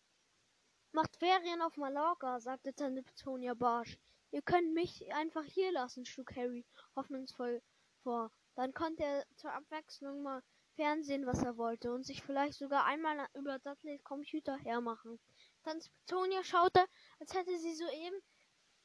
Macht 0.95 1.17
Ferien 1.17 1.59
auf 1.63 1.75
Mallorca, 1.75 2.39
sagte 2.39 2.71
Tante 2.71 3.01
Petunia 3.01 3.55
barsch. 3.55 3.97
Ihr 4.29 4.43
könnt 4.43 4.75
mich 4.75 5.11
einfach 5.11 5.43
hier 5.43 5.71
lassen, 5.71 6.05
schlug 6.05 6.35
Harry 6.35 6.67
hoffnungsvoll 6.95 7.63
vor. 8.03 8.31
Dann 8.53 8.75
konnte 8.75 9.03
er 9.03 9.25
zur 9.35 9.51
Abwechslung 9.51 10.21
mal 10.21 10.43
Fernsehen, 10.75 11.25
was 11.25 11.41
er 11.41 11.57
wollte, 11.57 11.91
und 11.91 12.05
sich 12.05 12.21
vielleicht 12.21 12.59
sogar 12.59 12.85
einmal 12.85 13.27
über 13.33 13.57
Dudleys 13.57 14.03
Computer 14.03 14.55
hermachen. 14.57 15.19
Tante 15.63 15.89
Petunia 15.89 16.43
schaute, 16.43 16.85
als 17.19 17.33
hätte 17.33 17.57
sie 17.57 17.73
soeben 17.73 18.21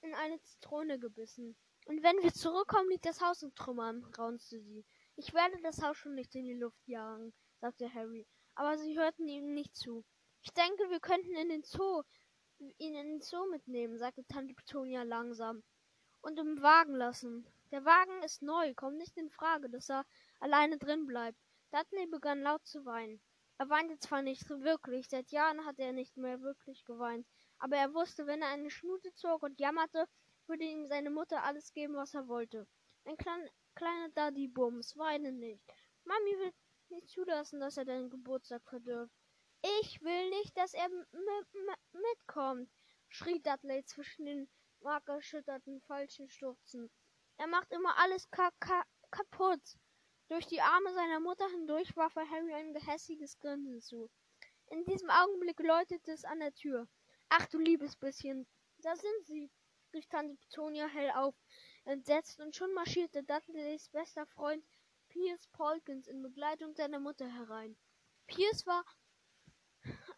in 0.00 0.14
eine 0.14 0.40
Zitrone 0.40 0.98
gebissen. 0.98 1.58
Und 1.84 2.02
wenn 2.02 2.22
wir 2.22 2.32
zurückkommen, 2.32 2.88
liegt 2.88 3.04
das 3.04 3.20
Haus 3.20 3.42
in 3.42 3.54
Trümmern, 3.54 4.02
raunzte 4.16 4.62
sie. 4.62 4.86
Ich 5.16 5.34
werde 5.34 5.60
das 5.60 5.82
Haus 5.82 5.98
schon 5.98 6.14
nicht 6.14 6.34
in 6.34 6.46
die 6.46 6.58
Luft 6.58 6.88
jagen, 6.88 7.34
sagte 7.60 7.92
Harry. 7.92 8.26
Aber 8.54 8.78
sie 8.78 8.98
hörten 8.98 9.28
ihm 9.28 9.52
nicht 9.52 9.76
zu. 9.76 10.06
Ich 10.42 10.52
denke, 10.52 10.90
wir 10.90 11.00
könnten 11.00 11.34
in 11.34 11.48
den 11.48 11.62
Zoo, 11.62 12.02
ihn 12.58 12.72
in 12.78 12.94
den 12.94 13.20
Zoo 13.20 13.46
mitnehmen, 13.50 13.98
sagte 13.98 14.24
Tante 14.26 14.54
Petunia 14.54 15.02
langsam. 15.02 15.62
Und 16.20 16.38
im 16.38 16.62
Wagen 16.62 16.94
lassen. 16.94 17.46
Der 17.70 17.84
Wagen 17.84 18.22
ist 18.22 18.42
neu, 18.42 18.74
kommt 18.74 18.98
nicht 18.98 19.16
in 19.16 19.30
Frage, 19.30 19.68
dass 19.68 19.90
er 19.90 20.06
alleine 20.40 20.78
drin 20.78 21.06
bleibt. 21.06 21.38
Dudley 21.70 22.06
begann 22.06 22.40
laut 22.40 22.66
zu 22.66 22.84
weinen. 22.86 23.20
Er 23.58 23.68
weinte 23.68 23.98
zwar 23.98 24.22
nicht 24.22 24.48
wirklich, 24.48 25.08
seit 25.08 25.30
Jahren 25.32 25.66
hatte 25.66 25.82
er 25.82 25.92
nicht 25.92 26.16
mehr 26.16 26.40
wirklich 26.40 26.84
geweint, 26.84 27.26
aber 27.58 27.76
er 27.76 27.92
wusste, 27.92 28.26
wenn 28.26 28.40
er 28.40 28.48
eine 28.48 28.70
Schnute 28.70 29.12
zog 29.14 29.42
und 29.42 29.58
jammerte, 29.58 30.06
würde 30.46 30.64
ihm 30.64 30.86
seine 30.86 31.10
Mutter 31.10 31.42
alles 31.42 31.72
geben, 31.72 31.94
was 31.94 32.14
er 32.14 32.28
wollte. 32.28 32.66
Ein 33.04 33.16
klein, 33.16 33.50
kleiner 33.74 34.08
Daddy-Bums, 34.10 34.96
weine 34.96 35.32
nicht. 35.32 35.60
Mami 36.04 36.38
will 36.38 36.52
nicht 36.90 37.08
zulassen, 37.08 37.58
dass 37.58 37.76
er 37.76 37.84
deinen 37.84 38.10
Geburtstag 38.10 38.62
verdirbt. 38.64 39.12
Ich 39.62 40.00
will 40.02 40.30
nicht, 40.30 40.56
dass 40.56 40.72
er 40.72 40.88
mitkommt, 41.92 42.70
schrie 43.08 43.40
Dudley 43.40 43.84
zwischen 43.84 44.26
den 44.26 44.48
markerschütterten 44.80 45.80
falschen 45.82 46.28
Stürzen. 46.28 46.90
Er 47.38 47.48
macht 47.48 47.72
immer 47.72 47.96
alles 47.98 48.30
ka 48.30 48.50
ka 48.60 48.84
kaputt. 49.10 49.76
Durch 50.28 50.46
die 50.46 50.60
Arme 50.60 50.92
seiner 50.94 51.20
Mutter 51.20 51.48
hindurch 51.48 51.96
warf 51.96 52.14
er 52.16 52.28
Harry 52.30 52.52
ein 52.54 52.72
gehässiges 52.72 53.38
Grinsen 53.38 53.80
zu. 53.80 54.10
In 54.66 54.84
diesem 54.84 55.10
Augenblick 55.10 55.58
läutete 55.60 56.12
es 56.12 56.24
an 56.24 56.40
der 56.40 56.54
Tür. 56.54 56.86
Ach 57.28 57.46
du 57.46 57.58
liebes 57.58 57.96
bisschen, 57.96 58.46
da 58.78 58.94
sind 58.94 59.26
sie, 59.26 59.50
rief 59.92 60.06
Tante 60.06 60.36
Petunia 60.36 60.86
hell 60.86 61.10
auf, 61.12 61.34
entsetzt, 61.84 62.38
und 62.40 62.54
schon 62.54 62.72
marschierte 62.74 63.22
Dudleys 63.24 63.88
bester 63.88 64.26
Freund 64.26 64.64
Piers 65.08 65.46
Polkins 65.48 66.06
in 66.06 66.22
Begleitung 66.22 66.74
seiner 66.74 67.00
Mutter 67.00 67.26
herein. 67.26 67.76
Piers 68.26 68.66
war 68.66 68.84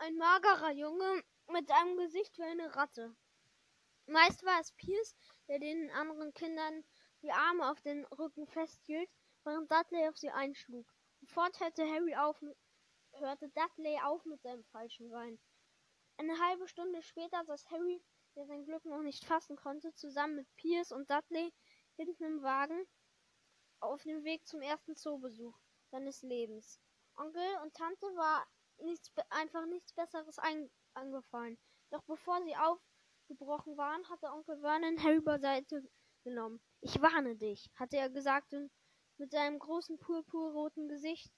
ein 0.01 0.17
magerer 0.17 0.71
Junge 0.71 1.23
mit 1.49 1.71
einem 1.71 1.99
Gesicht 1.99 2.39
wie 2.39 2.43
eine 2.43 2.75
Ratte. 2.75 3.15
Meist 4.07 4.43
war 4.45 4.59
es 4.59 4.73
Piers, 4.73 5.15
der 5.47 5.59
den 5.59 5.91
anderen 5.91 6.33
Kindern 6.33 6.85
die 7.23 7.31
Arme 7.31 7.71
auf 7.71 7.83
den 7.83 8.07
Rücken 8.07 8.47
festhielt, 8.47 9.11
während 9.45 9.71
Dudley 9.71 10.09
auf 10.09 10.17
sie 10.17 10.31
einschlug. 10.31 10.87
Sofort 11.21 11.61
hörte 11.61 11.87
Harry 11.87 12.17
auf, 12.17 12.43
hörte 13.13 13.51
Dudley 13.51 14.01
auf 14.03 14.25
mit 14.25 14.41
seinem 14.41 14.65
falschen 14.73 15.11
Wein. 15.11 15.39
Eine 16.17 16.39
halbe 16.39 16.67
Stunde 16.67 17.03
später 17.03 17.45
saß 17.45 17.71
Harry, 17.71 18.03
der 18.37 18.47
sein 18.47 18.65
Glück 18.65 18.87
noch 18.87 19.03
nicht 19.03 19.27
fassen 19.27 19.57
konnte, 19.57 19.93
zusammen 19.93 20.37
mit 20.37 20.57
Piers 20.57 20.93
und 20.93 21.11
Dudley 21.11 21.53
hinten 21.97 22.25
im 22.25 22.43
Wagen 22.43 22.87
auf 23.81 24.03
dem 24.05 24.25
Weg 24.25 24.47
zum 24.47 24.63
ersten 24.63 24.97
Zoobesuch 24.97 25.59
seines 25.91 26.23
Lebens. 26.23 26.81
Onkel 27.17 27.47
und 27.63 27.75
Tante 27.75 28.07
war 28.17 28.47
nichts, 28.83 29.11
einfach 29.31 29.67
nichts 29.67 29.93
Besseres 29.93 30.39
angefallen. 30.95 31.59
Doch 31.91 32.03
bevor 32.03 32.43
sie 32.43 32.57
aufgebrochen 32.57 33.77
waren, 33.77 34.09
hatte 34.09 34.27
Onkel 34.27 34.61
Vernon 34.61 35.03
Harry 35.03 35.21
beiseite 35.21 35.83
genommen. 36.25 36.61
Ich 36.81 37.01
warne 37.01 37.37
dich, 37.37 37.71
hatte 37.75 37.97
er 37.97 38.11
gesagt 38.11 38.53
und 38.55 38.71
mit 39.19 39.33
seinem 39.33 39.59
großen 39.59 39.99
purpurroten 39.99 40.89
Gesicht 40.89 41.33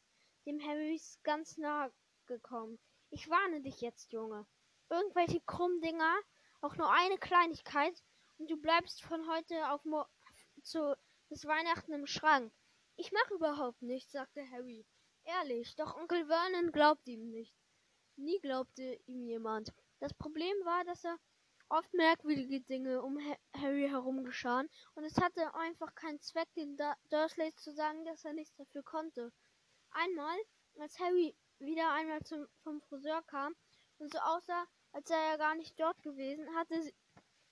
dem 0.46 0.60
Harrys 0.60 1.18
ganz 1.22 1.56
nahe 1.56 1.92
gekommen. 2.26 2.78
Ich 3.10 3.28
warne 3.28 3.60
dich 3.60 3.80
jetzt, 3.80 4.12
Junge 4.12 4.46
irgendwelche 4.92 5.40
Krummdinger, 5.40 6.14
auch 6.60 6.76
nur 6.76 6.92
eine 6.92 7.16
Kleinigkeit, 7.16 8.02
und 8.38 8.50
du 8.50 8.56
bleibst 8.60 9.02
von 9.02 9.26
heute 9.28 9.70
auf 9.70 9.84
Mo 9.84 10.04
zu 10.62 10.96
bis 11.28 11.46
Weihnachten 11.46 11.92
im 11.92 12.06
Schrank. 12.06 12.52
Ich 12.96 13.10
mache 13.10 13.34
überhaupt 13.34 13.80
nichts, 13.80 14.12
sagte 14.12 14.44
Harry. 14.50 14.84
Ehrlich, 15.24 15.76
doch 15.76 15.94
Onkel 15.94 16.26
Vernon 16.26 16.72
glaubte 16.72 17.10
ihm 17.10 17.30
nicht. 17.30 17.54
Nie 18.16 18.38
glaubte 18.40 18.98
ihm 19.06 19.22
jemand. 19.22 19.72
Das 20.00 20.12
Problem 20.14 20.54
war, 20.64 20.84
dass 20.84 21.04
er 21.04 21.16
oft 21.68 21.92
merkwürdige 21.94 22.60
Dinge 22.60 23.02
um 23.02 23.18
Harry 23.54 23.88
herum 23.88 24.24
geschahen, 24.24 24.68
und 24.94 25.04
es 25.04 25.16
hatte 25.18 25.54
einfach 25.54 25.94
keinen 25.94 26.20
Zweck, 26.20 26.52
den 26.54 26.76
Dursleys 27.10 27.56
zu 27.56 27.72
sagen, 27.72 28.04
dass 28.04 28.24
er 28.24 28.32
nichts 28.32 28.54
dafür 28.56 28.82
konnte. 28.82 29.32
Einmal, 29.90 30.36
als 30.78 30.98
Harry 30.98 31.34
wieder 31.58 31.92
einmal 31.92 32.22
zum, 32.22 32.46
vom 32.62 32.80
Friseur 32.82 33.22
kam 33.22 33.54
und 33.98 34.12
so 34.12 34.18
aussah, 34.18 34.66
als 34.92 35.08
sei 35.08 35.16
er 35.30 35.38
gar 35.38 35.54
nicht 35.54 35.78
dort 35.78 36.02
gewesen, 36.02 36.54
hatte 36.56 36.82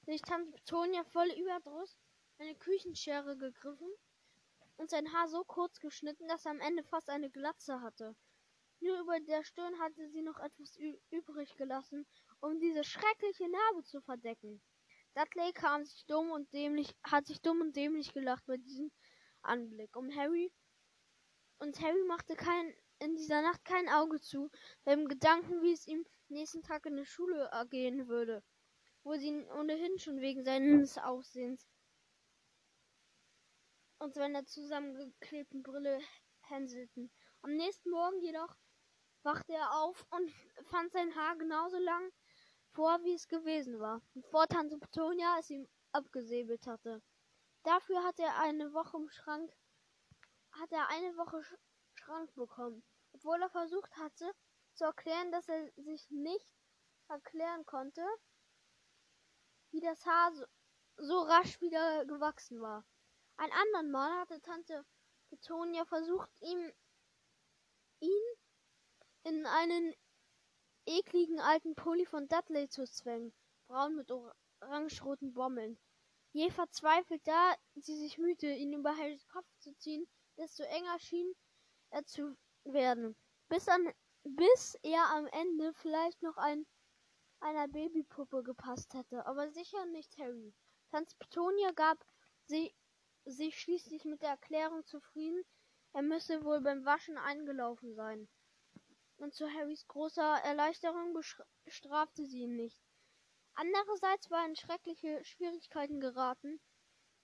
sich 0.07 0.23
Tante 0.23 0.51
Petunia 0.53 1.05
voll 1.05 1.31
Überdruss 1.39 1.97
eine 2.39 2.55
Küchenschere 2.57 3.37
gegriffen 3.37 3.91
und 4.81 4.89
sein 4.89 5.13
Haar 5.13 5.29
so 5.29 5.45
kurz 5.45 5.79
geschnitten, 5.79 6.27
dass 6.27 6.47
er 6.47 6.53
am 6.53 6.61
Ende 6.61 6.83
fast 6.83 7.11
eine 7.11 7.29
Glatze 7.29 7.83
hatte. 7.83 8.17
Nur 8.81 8.99
über 9.01 9.21
der 9.21 9.45
Stirn 9.45 9.79
hatte 9.79 10.09
sie 10.09 10.23
noch 10.23 10.39
etwas 10.39 10.75
übrig 11.11 11.55
gelassen, 11.57 12.07
um 12.41 12.59
diese 12.59 12.83
schreckliche 12.83 13.47
Narbe 13.51 13.85
zu 13.85 14.01
verdecken. 14.01 14.63
Dudley 15.15 15.53
kam 15.53 15.85
sich 15.85 16.07
dumm 16.07 16.31
und 16.31 16.51
dämlich, 16.55 16.95
hat 17.03 17.27
sich 17.27 17.43
dumm 17.43 17.61
und 17.61 17.77
dämlich 17.77 18.15
gelacht 18.15 18.47
bei 18.47 18.57
diesem 18.57 18.91
Anblick. 19.43 19.95
Um 19.97 20.11
Harry 20.17 20.51
und 21.59 21.79
Harry 21.83 22.03
machte 22.05 22.35
kein, 22.35 22.75
in 23.01 23.17
dieser 23.17 23.43
Nacht 23.43 23.63
kein 23.67 23.87
Auge 23.91 24.19
zu, 24.19 24.51
beim 24.85 25.09
Gedanken, 25.09 25.61
wie 25.61 25.73
es 25.73 25.87
ihm 25.87 26.07
nächsten 26.29 26.63
Tag 26.63 26.87
in 26.87 26.97
die 26.97 27.05
Schule 27.05 27.51
gehen 27.69 28.09
würde, 28.09 28.43
wo 29.03 29.13
sie 29.15 29.45
ohnehin 29.59 29.99
schon 29.99 30.21
wegen 30.23 30.43
seines 30.43 30.97
Aussehens 30.97 31.70
und 34.01 34.15
seiner 34.15 34.45
zusammengeklebten 34.47 35.63
Brille 35.63 36.01
hänselten. 36.41 37.11
Am 37.43 37.55
nächsten 37.55 37.91
Morgen 37.91 38.21
jedoch 38.21 38.57
wachte 39.23 39.53
er 39.53 39.73
auf 39.75 40.05
und 40.11 40.33
fand 40.71 40.91
sein 40.93 41.15
Haar 41.15 41.37
genauso 41.37 41.79
lang 41.79 42.11
vor, 42.73 43.03
wie 43.05 43.15
es 43.15 43.29
gewesen 43.29 43.79
war, 43.79 44.03
bevor 44.15 44.49
Tante 44.49 44.79
Petunia 44.79 45.39
es 45.39 45.51
ihm 45.51 45.69
abgesäbelt 45.93 46.67
hatte. 46.67 47.03
Dafür 47.63 48.03
hat 48.03 48.19
er 48.19 48.39
eine 48.39 48.73
Woche 48.73 48.97
im 48.97 49.11
Schrank, 49.11 49.53
hat 50.53 50.73
er 50.73 50.89
eine 50.89 51.17
Woche 51.17 51.43
Schrank 51.95 52.35
bekommen, 52.35 52.83
obwohl 53.13 53.43
er 53.43 53.51
versucht 53.51 53.95
hatte, 53.97 54.33
zu 54.75 54.85
erklären, 54.85 55.31
dass 55.31 55.47
er 55.49 55.71
sich 55.77 56.11
nicht 56.11 56.49
erklären 57.09 57.67
konnte, 57.67 58.07
wie 59.73 59.81
das 59.81 60.07
Haar 60.07 60.33
so, 60.33 60.47
so 60.97 61.21
rasch 61.21 61.61
wieder 61.61 62.07
gewachsen 62.07 62.61
war. 62.61 62.85
Ein 63.41 63.53
andern 63.53 63.91
Mal 63.91 64.21
hatte 64.21 64.39
Tante 64.43 64.85
Petunia 65.31 65.87
versucht, 65.87 66.29
ihm 66.41 66.73
ihn 68.01 68.23
in 69.23 69.47
einen 69.47 69.95
ekligen 70.85 71.41
alten 71.41 71.75
Pulli 71.75 72.05
von 72.05 72.29
Dudley 72.29 72.69
zu 72.69 72.85
zwängen, 72.85 73.33
braun 73.67 73.97
mit 73.97 74.13
orangeroten 74.61 75.33
Bommeln. 75.33 75.79
Je 76.33 76.51
verzweifelter 76.51 77.57
sie 77.77 77.97
sich 77.97 78.19
mühte, 78.19 78.47
ihn 78.47 78.75
über 78.75 78.95
Harrys 78.95 79.27
Kopf 79.29 79.49
zu 79.57 79.75
ziehen, 79.79 80.07
desto 80.37 80.63
enger 80.65 80.99
schien 80.99 81.35
er 81.89 82.05
zu 82.05 82.37
werden, 82.65 83.17
bis 83.49 83.67
an 83.69 83.91
bis 84.23 84.75
er 84.83 85.07
am 85.13 85.27
Ende 85.29 85.73
vielleicht 85.73 86.21
noch 86.21 86.37
ein 86.37 86.67
einer 87.41 87.69
Babypuppe 87.69 88.43
gepasst 88.43 88.93
hätte, 88.93 89.25
aber 89.25 89.51
sicher 89.51 89.87
nicht 89.87 90.19
Harry. 90.19 90.53
Tante 90.91 91.17
Petunia 91.19 91.73
gab 91.73 92.05
sie, 92.45 92.75
sich 93.25 93.61
schließlich 93.61 94.05
mit 94.05 94.23
der 94.23 94.31
Erklärung 94.31 94.85
zufrieden, 94.87 95.45
er 95.93 96.03
müsse 96.03 96.45
wohl 96.45 96.61
beim 96.61 96.85
Waschen 96.85 97.19
eingelaufen 97.19 97.95
sein. 97.95 98.29
Und 99.17 99.35
zu 99.35 99.49
Harrys 99.49 99.87
großer 99.87 100.41
Erleichterung 100.45 101.19
bestrafte 101.65 102.25
sie 102.25 102.43
ihn 102.43 102.57
nicht. 102.57 102.81
Andererseits 103.55 104.31
war 104.31 104.43
er 104.43 104.49
in 104.49 104.57
schreckliche 104.57 105.23
Schwierigkeiten 105.25 106.01
geraten, 106.01 106.61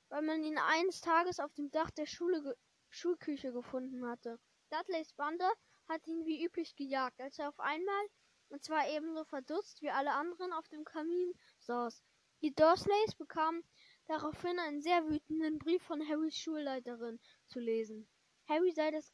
weil 0.08 0.22
man 0.22 0.42
ihn 0.42 0.58
eines 0.58 1.00
Tages 1.00 1.40
auf 1.40 1.54
dem 1.54 1.70
Dach 1.70 1.90
der 1.90 2.06
Schule 2.06 2.42
ge 2.42 2.54
Schulküche 2.88 3.52
gefunden 3.52 4.06
hatte. 4.06 4.38
Dudleys 4.70 5.12
Bande 5.14 5.48
hatte 5.88 6.10
ihn 6.10 6.24
wie 6.26 6.44
üblich 6.44 6.76
gejagt, 6.76 7.20
als 7.20 7.38
er 7.38 7.48
auf 7.48 7.58
einmal, 7.60 8.06
und 8.48 8.62
zwar 8.62 8.88
ebenso 8.88 9.24
verdutzt 9.24 9.82
wie 9.82 9.90
alle 9.90 10.12
anderen, 10.12 10.52
auf 10.52 10.68
dem 10.68 10.84
Kamin 10.84 11.32
saß. 11.58 12.02
Die 12.42 12.54
Dursleys 12.54 13.14
bekamen 13.14 13.64
daraufhin 14.06 14.58
einen 14.58 14.80
sehr 14.80 15.08
wütenden 15.08 15.58
Brief 15.58 15.82
von 15.82 16.06
Harrys 16.06 16.36
Schulleiterin 16.36 17.20
zu 17.46 17.60
lesen. 17.60 18.08
Harry 18.48 18.72
sei 18.72 18.90
das, 18.90 19.10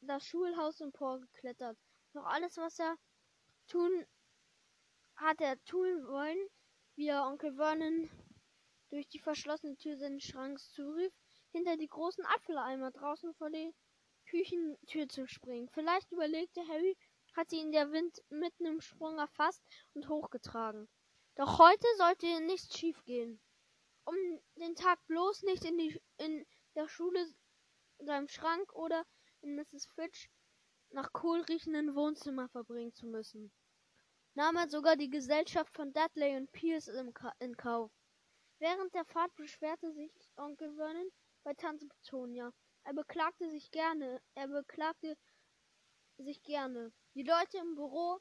das 0.00 0.24
Schulhaus 0.24 0.80
emporgeklettert. 0.80 1.76
Doch 2.12 2.24
alles, 2.24 2.56
was 2.56 2.78
er 2.78 2.96
tun 3.66 4.06
hatte 5.16 5.44
er 5.44 5.62
tun 5.64 6.06
wollen, 6.06 6.48
wie 6.96 7.08
er 7.08 7.26
Onkel 7.26 7.54
Vernon 7.54 8.08
durch 8.88 9.06
die 9.08 9.18
verschlossene 9.18 9.76
Tür 9.76 9.96
seines 9.98 10.24
Schranks 10.24 10.72
zurief, 10.72 11.12
hinter 11.52 11.76
die 11.76 11.88
großen 11.88 12.24
Apfeleimer 12.24 12.90
draußen 12.90 13.34
vor 13.34 13.50
die 13.50 13.74
Küchentür 14.26 15.08
zu 15.08 15.26
springen. 15.26 15.68
Vielleicht 15.68 16.10
überlegte 16.12 16.66
Harry, 16.66 16.96
hatte 17.36 17.56
ihn 17.56 17.70
der 17.70 17.92
Wind 17.92 18.18
mitten 18.30 18.66
im 18.66 18.80
Sprung 18.80 19.18
erfasst 19.18 19.62
und 19.94 20.08
hochgetragen. 20.08 20.88
Doch 21.36 21.58
heute 21.58 21.86
sollte 21.96 22.40
nichts 22.40 22.76
schiefgehen. 22.76 23.40
Um 24.04 24.14
den 24.56 24.74
Tag 24.74 24.98
bloß 25.06 25.42
nicht 25.42 25.64
in, 25.64 25.78
die, 25.78 26.00
in 26.18 26.46
der 26.74 26.88
Schule, 26.88 27.26
seinem 27.98 28.28
Schrank 28.28 28.72
oder 28.74 29.04
in 29.42 29.54
Mrs. 29.54 29.86
Fitch 29.94 30.30
nach 30.90 31.12
Kohl 31.12 31.40
riechenden 31.42 31.94
Wohnzimmer 31.94 32.48
verbringen 32.48 32.92
zu 32.94 33.06
müssen. 33.06 33.52
Nahm 34.34 34.56
er 34.56 34.68
sogar 34.68 34.96
die 34.96 35.10
Gesellschaft 35.10 35.74
von 35.74 35.92
Dudley 35.92 36.36
und 36.36 36.50
Pierce 36.52 36.88
in 36.88 37.56
Kauf. 37.56 37.90
Während 38.58 38.94
der 38.94 39.04
Fahrt 39.04 39.34
beschwerte 39.36 39.92
sich 39.92 40.12
Onkel 40.36 40.74
Vernon 40.76 41.10
bei 41.44 41.54
Tante 41.54 41.86
Petunia. 41.86 42.52
Er 42.84 42.94
beklagte 42.94 43.48
sich 43.50 43.70
gerne, 43.70 44.20
er 44.34 44.48
beklagte 44.48 45.16
sich 46.18 46.42
gerne. 46.42 46.92
Die 47.14 47.22
Leute 47.22 47.58
im 47.58 47.74
Büro, 47.74 48.20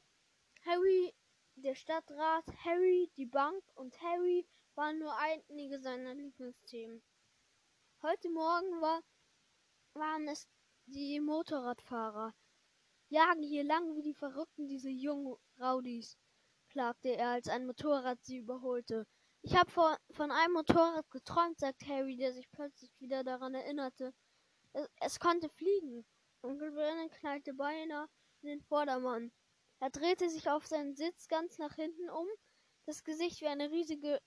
Harry, 0.65 1.13
der 1.55 1.75
Stadtrat, 1.75 2.45
Harry, 2.63 3.11
die 3.17 3.25
Bank 3.25 3.63
und 3.75 3.99
Harry 4.01 4.47
waren 4.79 4.97
nur 4.97 5.13
einige 5.17 5.77
seiner 5.81 6.13
Lieblingsthemen. 6.13 7.03
Heute 8.01 8.29
Morgen 8.29 8.79
war, 8.79 9.01
waren 9.93 10.25
es 10.29 10.47
die 10.85 11.19
Motorradfahrer. 11.19 12.33
Jagen 13.09 13.43
hier 13.43 13.65
lang 13.65 13.97
wie 13.97 14.03
die 14.03 14.13
Verrückten 14.13 14.69
diese 14.69 14.87
jungen 14.87 15.35
Raudis, 15.59 16.17
klagte 16.69 17.09
er, 17.09 17.31
als 17.31 17.49
ein 17.49 17.65
Motorrad 17.65 18.23
sie 18.23 18.37
überholte. 18.37 19.05
Ich 19.41 19.53
habe 19.53 19.69
von 19.69 20.31
einem 20.31 20.53
Motorrad 20.53 21.11
geträumt, 21.11 21.59
sagt 21.59 21.85
Harry, 21.85 22.15
der 22.15 22.31
sich 22.31 22.49
plötzlich 22.49 22.89
wieder 23.01 23.25
daran 23.25 23.55
erinnerte. 23.55 24.13
Es, 24.71 24.87
es 25.01 25.19
konnte 25.19 25.49
fliegen. 25.49 26.05
Onkel 26.41 26.71
Vernon 26.71 27.09
knallte 27.09 27.53
beinahe 27.53 28.07
in 28.43 28.47
den 28.47 28.61
Vordermann. 28.61 29.33
Er 29.81 29.89
drehte 29.89 30.29
sich 30.29 30.49
auf 30.49 30.65
seinen 30.65 30.95
Sitz 30.95 31.27
ganz 31.27 31.57
nach 31.57 31.75
hinten 31.75 32.09
um, 32.09 32.27
das 32.85 33.03
Gesicht 33.03 33.41
wie 33.41 33.47
eine 33.47 33.71
riesige 33.71 34.21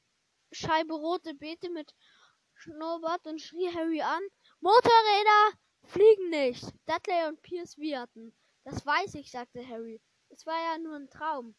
Scheibe 0.52 0.94
rote 0.94 1.35
Beete 1.35 1.71
mit 1.71 1.94
Schnurrbart 2.54 3.26
und 3.26 3.40
schrie 3.40 3.75
Harry 3.75 4.02
an. 4.02 4.23
Motorräder 4.61 5.59
fliegen 5.85 6.30
nicht! 6.30 6.64
Dudley 6.87 7.26
und 7.28 7.40
Pierce 7.42 7.78
wieherten. 7.78 8.36
Das 8.65 8.84
weiß 8.84 9.15
ich, 9.15 9.30
sagte 9.30 9.67
Harry. 9.67 10.00
Es 10.28 10.47
war 10.47 10.54
ja 10.54 10.78
nur 10.78 10.97
ein 10.97 11.08
Traum. 11.08 11.54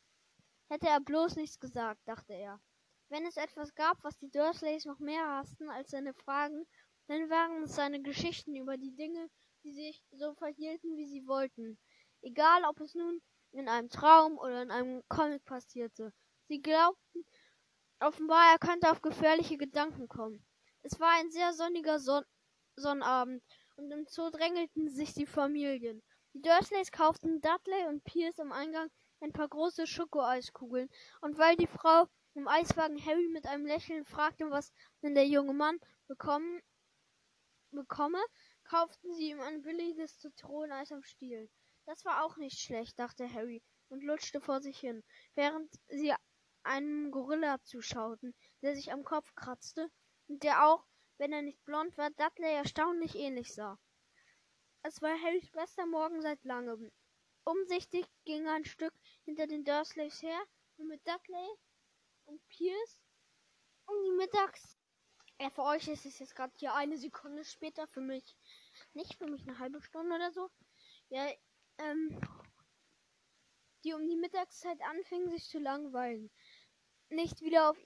Hätte 0.69 0.87
er 0.87 1.01
bloß 1.01 1.35
nichts 1.35 1.59
gesagt, 1.59 2.07
dachte 2.07 2.33
er. 2.33 2.61
Wenn 3.09 3.25
es 3.25 3.37
etwas 3.37 3.75
gab, 3.75 4.03
was 4.03 4.17
die 4.17 4.31
Dursleys 4.31 4.85
noch 4.85 4.99
mehr 4.99 5.27
hassten 5.27 5.69
als 5.69 5.91
seine 5.91 6.13
Fragen, 6.13 6.65
dann 7.07 7.29
waren 7.29 7.63
es 7.63 7.75
seine 7.75 8.01
Geschichten 8.01 8.55
über 8.55 8.77
die 8.77 8.95
Dinge, 8.95 9.29
die 9.63 9.73
sich 9.73 10.03
so 10.11 10.33
verhielten, 10.35 10.95
wie 10.95 11.07
sie 11.07 11.27
wollten. 11.27 11.77
Egal, 12.21 12.63
ob 12.65 12.79
es 12.79 12.95
nun 12.95 13.21
in 13.51 13.67
einem 13.67 13.89
Traum 13.89 14.37
oder 14.37 14.61
in 14.61 14.71
einem 14.71 15.03
Comic 15.09 15.43
passierte. 15.45 16.13
Sie 16.47 16.61
glaubten 16.61 17.25
offenbar, 18.03 18.51
er 18.51 18.59
könnte 18.59 18.91
auf 18.91 19.01
gefährliche 19.01 19.57
Gedanken 19.57 20.07
kommen. 20.07 20.45
Es 20.81 20.99
war 20.99 21.09
ein 21.19 21.31
sehr 21.31 21.53
sonniger 21.53 21.99
Son 21.99 22.23
Sonnabend 22.75 23.43
und 23.75 23.91
im 23.91 24.05
Zoo 24.07 24.29
drängelten 24.29 24.89
sich 24.89 25.13
die 25.13 25.27
Familien. 25.27 26.01
Die 26.33 26.41
Dursleys 26.41 26.91
kauften 26.91 27.39
Dudley 27.39 27.87
und 27.87 28.03
Pierce 28.03 28.39
am 28.39 28.51
Eingang 28.51 28.89
ein 29.19 29.31
paar 29.31 29.47
große 29.47 29.87
Schokoeiskugeln, 29.87 30.89
und 31.21 31.37
weil 31.37 31.55
die 31.55 31.67
Frau 31.67 32.07
im 32.33 32.47
Eiswagen 32.47 33.03
Harry 33.05 33.29
mit 33.29 33.45
einem 33.45 33.65
Lächeln 33.65 34.05
fragte, 34.05 34.49
was 34.49 34.73
denn 35.01 35.15
der 35.15 35.27
junge 35.27 35.53
Mann 35.53 35.79
bekommen, 36.07 36.61
bekomme, 37.71 38.21
kauften 38.65 39.13
sie 39.13 39.29
ihm 39.29 39.39
ein 39.39 39.61
billiges 39.61 40.17
Zitroneneis 40.17 40.91
am 40.91 41.03
Stiel. 41.03 41.49
Das 41.85 42.03
war 42.05 42.23
auch 42.25 42.37
nicht 42.37 42.59
schlecht, 42.59 42.99
dachte 42.99 43.31
Harry 43.31 43.61
und 43.89 44.03
lutschte 44.03 44.41
vor 44.41 44.61
sich 44.61 44.79
hin, 44.79 45.03
während 45.35 45.71
sie 45.87 46.13
einem 46.65 47.11
Gorilla 47.11 47.61
zuschauten, 47.63 48.33
der 48.61 48.75
sich 48.75 48.91
am 48.91 49.03
Kopf 49.03 49.33
kratzte 49.35 49.89
und 50.27 50.43
der 50.43 50.65
auch, 50.65 50.85
wenn 51.17 51.33
er 51.33 51.41
nicht 51.41 51.63
blond 51.65 51.97
war, 51.97 52.09
Dudley 52.11 52.53
erstaunlich 52.53 53.15
ähnlich 53.15 53.53
sah. 53.53 53.79
Es 54.81 55.01
war 55.01 55.19
Harrys 55.21 55.49
bester 55.51 55.85
Morgen 55.85 56.21
seit 56.21 56.43
langem. 56.43 56.91
Umsichtig 57.45 58.05
ging 58.25 58.45
er 58.45 58.53
ein 58.53 58.65
Stück 58.65 58.93
hinter 59.25 59.47
den 59.47 59.63
Dursleys 59.63 60.21
her 60.21 60.41
und 60.77 60.87
mit 60.87 61.05
Dudley 61.07 61.49
und 62.25 62.45
Pierce 62.47 63.01
um 63.85 63.95
die 64.03 64.11
Mittags. 64.11 64.77
Ja, 65.39 65.49
für 65.49 65.63
euch 65.63 65.87
ist 65.87 66.05
es 66.05 66.19
jetzt 66.19 66.35
gerade 66.35 66.53
hier 66.57 66.73
eine 66.73 66.97
Sekunde 66.97 67.43
später, 67.43 67.87
für 67.87 68.01
mich 68.01 68.37
nicht, 68.93 69.15
für 69.15 69.27
mich 69.27 69.41
eine 69.43 69.59
halbe 69.59 69.81
Stunde 69.81 70.15
oder 70.15 70.31
so. 70.31 70.49
Ja, 71.09 71.29
ähm, 71.79 72.19
die 73.83 73.93
um 73.93 74.07
die 74.07 74.15
Mittagszeit 74.15 74.79
anfingen, 74.81 75.29
sich 75.29 75.45
zu 75.47 75.59
langweilen. 75.59 76.31
Nicht 77.13 77.41
wieder 77.41 77.69
auf, 77.69 77.77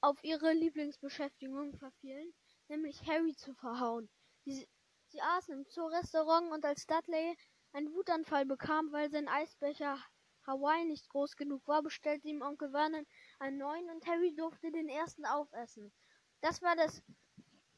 auf 0.00 0.24
ihre 0.24 0.54
Lieblingsbeschäftigung 0.54 1.76
verfielen, 1.76 2.32
nämlich 2.68 3.06
Harry 3.06 3.36
zu 3.36 3.52
verhauen. 3.52 4.08
Sie, 4.44 4.66
sie 5.08 5.20
aßen 5.20 5.52
im 5.52 5.66
Zoo-Restaurant 5.68 6.50
und 6.50 6.64
als 6.64 6.86
Dudley 6.86 7.36
einen 7.72 7.92
Wutanfall 7.92 8.46
bekam, 8.46 8.90
weil 8.92 9.10
sein 9.10 9.28
Eisbecher 9.28 10.02
Hawaii 10.46 10.86
nicht 10.86 11.06
groß 11.10 11.36
genug 11.36 11.68
war, 11.68 11.82
bestellte 11.82 12.28
ihm 12.28 12.40
Onkel 12.40 12.70
Vernon 12.70 13.06
einen 13.40 13.58
neuen 13.58 13.90
und 13.90 14.06
Harry 14.06 14.34
durfte 14.34 14.72
den 14.72 14.88
ersten 14.88 15.26
aufessen. 15.26 15.92
Das 16.40 16.62
war 16.62 16.76
das 16.76 17.02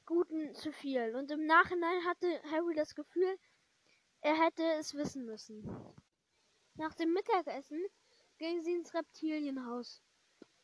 Guten 0.07 0.55
zu 0.55 0.73
viel 0.73 1.17
und 1.17 1.29
im 1.33 1.45
Nachhinein 1.45 2.05
hatte 2.05 2.41
Harry 2.53 2.77
das 2.77 2.95
Gefühl, 2.95 3.37
er 4.21 4.45
hätte 4.45 4.63
es 4.75 4.95
wissen 4.95 5.27
müssen. 5.27 5.65
Nach 6.75 6.95
dem 6.95 7.13
Mittagessen 7.13 7.85
gingen 8.39 8.63
sie 8.63 8.75
ins 8.75 8.95
Reptilienhaus. 8.95 10.05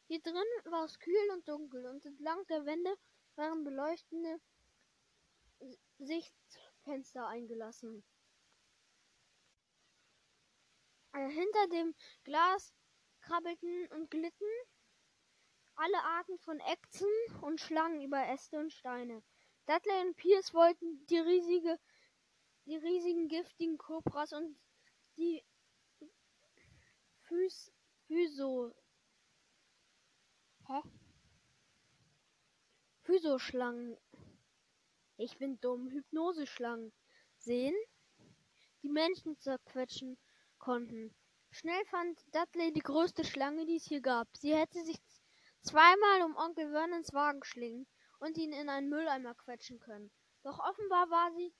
Hier 0.07 0.21
drin 0.21 0.45
war 0.65 0.85
es 0.85 0.99
kühl 0.99 1.31
und 1.33 1.49
dunkel 1.49 1.87
und 1.87 2.05
entlang 2.05 2.47
der 2.49 2.67
Wände 2.67 2.95
waren 3.37 3.65
beleuchtende 3.65 4.41
Sichtfenster 5.99 7.27
eingelassen. 7.27 8.05
Äh, 11.13 11.31
hinter 11.31 11.69
dem 11.69 11.95
Glas 12.25 12.75
krabbelten 13.21 13.87
und 13.93 14.11
glitten 14.11 14.47
alle 15.77 16.03
Arten 16.05 16.39
von 16.39 16.61
Echsen 16.61 17.09
und 17.41 17.61
Schlangen 17.61 18.03
über 18.03 18.29
Äste 18.29 18.59
und 18.59 18.73
Steine. 18.73 19.23
Dudley 19.67 20.07
und 20.07 20.17
Pierce 20.17 20.53
wollten 20.53 21.07
die 21.07 21.19
riesige, 21.19 21.81
die 22.67 22.77
riesigen 22.77 23.29
giftigen 23.29 23.79
Kobras 23.79 24.33
und 24.33 24.59
die 25.17 25.43
Phys 27.23 27.73
Physo 28.07 28.75
Hä? 30.67 30.81
Physoschlangen. 33.03 33.97
Ich 35.17 35.37
bin 35.39 35.61
dumm. 35.61 35.91
Hypnoseschlangen. 35.91 36.93
Sehen? 37.37 37.75
Die 38.83 38.89
Menschen 38.89 39.39
zerquetschen 39.39 40.19
konnten. 40.59 41.15
Schnell 41.51 41.85
fand 41.87 42.19
Dudley 42.35 42.73
die 42.73 42.81
größte 42.81 43.25
Schlange, 43.25 43.67
die 43.67 43.77
es 43.77 43.85
hier 43.85 44.01
gab. 44.01 44.29
Sie 44.37 44.55
hätte 44.55 44.83
sich 44.85 44.99
zweimal 45.61 46.23
um 46.23 46.37
Onkel 46.37 46.71
Vernons 46.71 47.13
Wagen 47.13 47.45
schlingen 47.45 47.87
und 48.19 48.37
ihn 48.39 48.53
in 48.53 48.69
einen 48.69 48.89
Mülleimer 48.89 49.35
quetschen 49.35 49.79
können. 49.79 50.11
Doch 50.43 50.59
offenbar 50.59 51.11
war 51.11 51.31
sie 51.37 51.55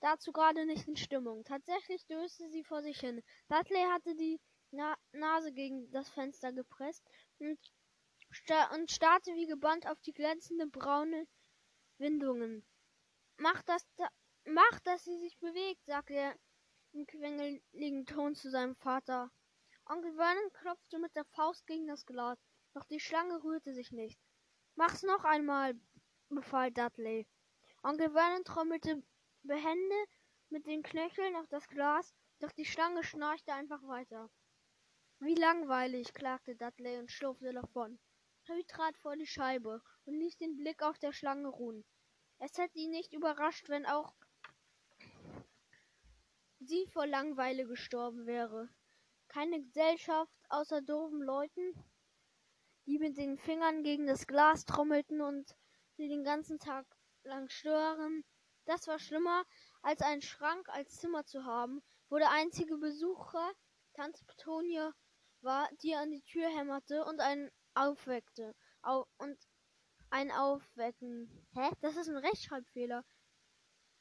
dazu 0.00 0.32
gerade 0.32 0.66
nicht 0.66 0.88
in 0.88 0.96
Stimmung. 0.96 1.44
Tatsächlich 1.44 2.06
döste 2.06 2.48
sie 2.50 2.64
vor 2.64 2.82
sich 2.82 2.98
hin. 3.00 3.22
Dudley 3.48 3.82
hatte 3.92 4.14
die 4.16 4.40
Na 4.70 4.96
Nase 5.12 5.52
gegen 5.52 5.90
das 5.90 6.08
Fenster 6.08 6.52
gepresst 6.52 7.06
und, 7.38 7.58
und 8.74 8.90
starrte 8.90 9.34
wie 9.34 9.46
gebannt 9.46 9.86
auf 9.86 10.00
die 10.00 10.12
glänzende 10.12 10.66
braune 10.66 11.26
Windungen. 11.98 12.66
Mach, 13.38 13.62
dass, 13.62 13.86
da, 13.96 14.08
mach, 14.44 14.80
dass 14.80 15.04
sie 15.04 15.18
sich 15.18 15.38
bewegt, 15.38 15.84
sagte 15.86 16.14
er 16.14 16.38
im 16.92 17.06
quengeligen 17.06 18.06
Ton 18.06 18.34
zu 18.34 18.50
seinem 18.50 18.76
Vater. 18.76 19.30
Onkel 19.86 20.14
Vernon 20.14 20.52
klopfte 20.52 20.98
mit 20.98 21.14
der 21.14 21.24
Faust 21.26 21.66
gegen 21.66 21.86
das 21.86 22.06
Glas, 22.06 22.38
doch 22.74 22.84
die 22.84 23.00
Schlange 23.00 23.42
rührte 23.42 23.72
sich 23.72 23.92
nicht. 23.92 24.20
Mach's 24.74 25.02
noch 25.02 25.24
einmal, 25.24 25.74
befahl 26.28 26.70
Dudley. 26.72 27.26
Onkel 27.82 28.10
Vernon 28.10 28.44
trommelte 28.44 29.02
behende 29.42 30.04
mit 30.50 30.66
den 30.66 30.82
Knöcheln 30.82 31.36
auf 31.36 31.46
das 31.48 31.68
Glas, 31.68 32.14
doch 32.40 32.52
die 32.52 32.64
Schlange 32.64 33.02
schnarchte 33.04 33.52
einfach 33.52 33.82
weiter. 33.86 34.30
Wie 35.20 35.34
langweilig, 35.34 36.12
klagte 36.12 36.56
Dudley 36.56 36.98
und 36.98 37.10
schlurfte 37.10 37.52
davon. 37.52 37.98
Harry 38.48 38.64
trat 38.64 38.96
vor 38.98 39.16
die 39.16 39.26
Scheibe 39.26 39.82
und 40.04 40.14
ließ 40.14 40.36
den 40.36 40.56
Blick 40.56 40.82
auf 40.82 40.98
der 40.98 41.12
Schlange 41.12 41.48
ruhen. 41.48 41.84
Es 42.38 42.56
hätte 42.58 42.78
ihn 42.78 42.90
nicht 42.90 43.12
überrascht, 43.12 43.68
wenn 43.68 43.86
auch 43.86 44.14
sie 46.60 46.86
vor 46.92 47.06
Langweile 47.06 47.66
gestorben 47.66 48.26
wäre. 48.26 48.68
Keine 49.28 49.60
Gesellschaft 49.62 50.32
außer 50.48 50.80
doofen 50.80 51.22
Leuten, 51.22 51.74
die 52.86 52.98
mit 52.98 53.16
den 53.16 53.36
Fingern 53.36 53.82
gegen 53.82 54.06
das 54.06 54.28
Glas 54.28 54.64
trommelten 54.64 55.20
und 55.20 55.56
sie 55.96 56.08
den 56.08 56.22
ganzen 56.22 56.60
Tag 56.60 56.86
lang 57.24 57.48
stören. 57.48 58.24
Das 58.64 58.86
war 58.86 59.00
schlimmer, 59.00 59.44
als 59.82 60.02
einen 60.02 60.22
Schrank 60.22 60.68
als 60.68 61.00
Zimmer 61.00 61.24
zu 61.24 61.44
haben, 61.44 61.82
wo 62.08 62.18
der 62.18 62.30
einzige 62.30 62.78
Besucher 62.78 63.52
Tante 63.94 64.24
Petunia 64.24 64.92
war, 65.40 65.68
die 65.82 65.94
an 65.94 66.10
die 66.10 66.22
Tür 66.22 66.48
hämmerte 66.48 67.04
und 67.04 67.20
einen 67.20 67.50
aufweckte. 67.76 68.54
Au 68.82 69.06
und 69.18 69.38
ein 70.10 70.30
Aufwecken. 70.32 71.46
Hä? 71.54 71.70
Das 71.80 71.96
ist 71.96 72.08
ein 72.08 72.16
Rechtschreibfehler. 72.16 73.04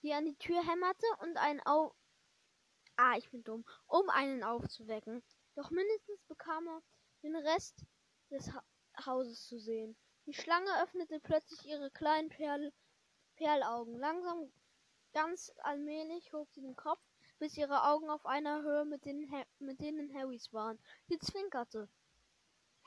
Die 0.01 0.13
an 0.13 0.25
die 0.25 0.37
Tür 0.37 0.61
hämmerte 0.65 1.05
und 1.21 1.37
ein 1.37 1.65
Au 1.65 1.93
Ah, 2.97 3.17
ich 3.17 3.29
bin 3.29 3.43
dumm. 3.43 3.65
Um 3.87 4.09
einen 4.09 4.43
aufzuwecken. 4.43 5.21
Doch 5.55 5.69
mindestens 5.69 6.23
bekam 6.27 6.67
er 6.67 6.81
den 7.23 7.35
Rest 7.35 7.85
des 8.29 8.53
ha 8.53 8.63
Hauses 9.05 9.45
zu 9.47 9.59
sehen. 9.59 9.97
Die 10.25 10.33
Schlange 10.33 10.81
öffnete 10.81 11.19
plötzlich 11.19 11.65
ihre 11.65 11.91
kleinen 11.91 12.29
Perl 12.29 12.71
Perlaugen. 13.35 13.97
Langsam, 13.97 14.49
ganz 15.11 15.51
allmählich 15.57 16.31
hob 16.31 16.49
sie 16.53 16.61
den 16.61 16.77
Kopf, 16.77 17.01
bis 17.37 17.57
ihre 17.57 17.83
Augen 17.83 18.09
auf 18.09 18.25
einer 18.25 18.61
Höhe 18.63 18.85
mit, 18.85 19.03
den 19.03 19.29
mit 19.59 19.81
denen 19.81 20.13
Harrys 20.13 20.53
waren. 20.53 20.79
Sie 21.09 21.19
zwinkerte. 21.19 21.89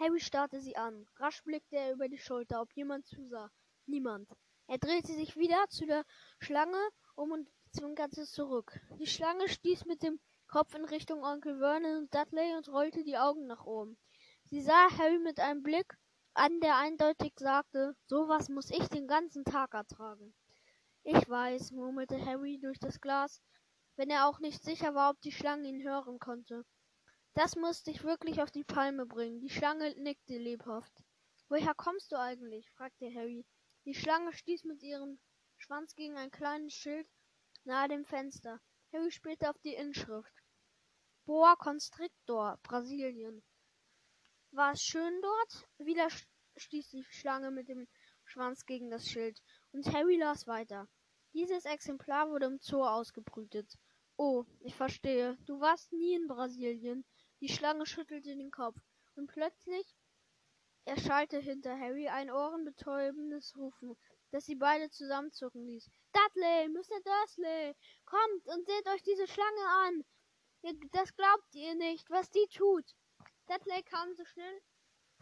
Harry 0.00 0.20
starrte 0.20 0.60
sie 0.60 0.76
an. 0.76 1.08
Rasch 1.16 1.42
blickte 1.42 1.76
er 1.76 1.92
über 1.92 2.08
die 2.08 2.18
Schulter, 2.18 2.60
ob 2.60 2.72
jemand 2.74 3.06
zusah. 3.06 3.50
Niemand. 3.86 4.28
Er 4.68 4.78
drehte 4.78 5.12
sich 5.12 5.36
wieder 5.36 5.66
zu 5.70 5.86
der 5.86 6.04
Schlange 6.38 6.78
um 7.16 7.32
und 7.32 7.48
zwinkerte 7.72 8.24
zurück. 8.24 8.78
Die 9.00 9.08
Schlange 9.08 9.48
stieß 9.48 9.86
mit 9.86 10.04
dem 10.04 10.20
Kopf 10.46 10.72
in 10.74 10.84
Richtung 10.84 11.24
Onkel 11.24 11.58
Vernon 11.58 11.96
und 11.96 12.14
Dudley 12.14 12.54
und 12.54 12.68
rollte 12.68 13.02
die 13.02 13.18
Augen 13.18 13.48
nach 13.48 13.64
oben. 13.64 13.98
Sie 14.44 14.62
sah 14.62 14.88
Harry 14.96 15.18
mit 15.18 15.40
einem 15.40 15.64
Blick 15.64 15.98
an, 16.32 16.60
der 16.60 16.76
eindeutig 16.76 17.32
sagte, 17.36 17.96
sowas 18.06 18.48
muss 18.48 18.70
ich 18.70 18.86
den 18.88 19.08
ganzen 19.08 19.44
Tag 19.44 19.74
ertragen. 19.74 20.32
Ich 21.02 21.28
weiß, 21.28 21.72
murmelte 21.72 22.24
Harry 22.24 22.60
durch 22.60 22.78
das 22.78 23.00
Glas, 23.00 23.42
wenn 23.96 24.10
er 24.10 24.28
auch 24.28 24.38
nicht 24.38 24.62
sicher 24.62 24.94
war, 24.94 25.10
ob 25.10 25.20
die 25.22 25.32
Schlange 25.32 25.68
ihn 25.68 25.82
hören 25.82 26.20
konnte. 26.20 26.64
Das 27.34 27.56
muss 27.56 27.82
dich 27.82 28.02
wirklich 28.02 28.42
auf 28.42 28.50
die 28.50 28.64
Palme 28.64 29.06
bringen. 29.06 29.40
Die 29.40 29.50
Schlange 29.50 29.94
nickte 30.00 30.38
lebhaft. 30.38 30.92
Woher 31.48 31.74
kommst 31.74 32.12
du 32.12 32.18
eigentlich? 32.18 32.68
fragte 32.70 33.12
Harry. 33.14 33.46
Die 33.84 33.94
Schlange 33.94 34.32
stieß 34.32 34.64
mit 34.64 34.82
ihrem 34.82 35.18
Schwanz 35.56 35.94
gegen 35.94 36.16
ein 36.16 36.30
kleines 36.30 36.74
Schild 36.74 37.08
nahe 37.68 37.88
dem 37.88 38.04
Fenster. 38.06 38.60
Harry 38.92 39.10
spielte 39.10 39.50
auf 39.50 39.58
die 39.58 39.74
Inschrift. 39.74 40.32
Boa 41.26 41.54
Constrictor, 41.56 42.58
Brasilien. 42.62 43.42
War 44.52 44.72
es 44.72 44.80
schön 44.80 45.20
dort? 45.20 45.68
Wieder 45.78 46.08
stieß 46.56 46.88
die 46.88 47.04
Schlange 47.04 47.50
mit 47.50 47.68
dem 47.68 47.86
Schwanz 48.24 48.64
gegen 48.64 48.90
das 48.90 49.06
Schild, 49.06 49.38
und 49.72 49.92
Harry 49.92 50.16
las 50.16 50.46
weiter. 50.46 50.88
Dieses 51.34 51.66
Exemplar 51.66 52.30
wurde 52.30 52.46
im 52.46 52.58
Zoo 52.58 52.82
ausgebrütet. 52.82 53.70
Oh, 54.16 54.46
ich 54.60 54.74
verstehe. 54.74 55.36
Du 55.44 55.60
warst 55.60 55.92
nie 55.92 56.14
in 56.14 56.26
Brasilien. 56.26 57.04
Die 57.40 57.48
Schlange 57.48 57.86
schüttelte 57.86 58.34
den 58.34 58.50
Kopf, 58.50 58.76
und 59.14 59.28
plötzlich 59.28 59.94
erschallte 60.84 61.38
hinter 61.38 61.78
Harry 61.78 62.08
ein 62.08 62.32
ohrenbetäubendes 62.32 63.56
Rufen, 63.56 63.96
das 64.32 64.44
sie 64.44 64.56
beide 64.56 64.90
zusammenzucken 64.90 65.64
ließ. 65.64 65.88
Dudley, 66.12 66.68
Mr. 66.68 67.00
Dursley, 67.04 67.76
kommt 68.06 68.46
und 68.46 68.66
seht 68.66 68.88
euch 68.88 69.02
diese 69.02 69.28
Schlange 69.28 69.66
an. 69.68 70.04
Das 70.90 71.14
glaubt 71.14 71.54
ihr 71.54 71.76
nicht, 71.76 72.10
was 72.10 72.28
die 72.30 72.48
tut. 72.50 72.96
Dudley 73.46 73.84
kam 73.84 74.14
so 74.16 74.24
schnell, 74.24 74.60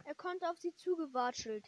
er 0.03 0.15
konnte 0.15 0.49
auf 0.49 0.57
sie 0.57 0.73
zugewatschelt. 0.73 1.67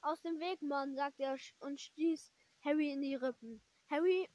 Aus 0.00 0.20
dem 0.22 0.38
Weg, 0.38 0.62
Mann, 0.62 0.94
sagte 0.94 1.24
er 1.24 1.36
und 1.58 1.80
stieß 1.80 2.30
Harry 2.64 2.92
in 2.92 3.00
die 3.02 3.16
Rippen. 3.16 3.60
Harry, 3.90 4.28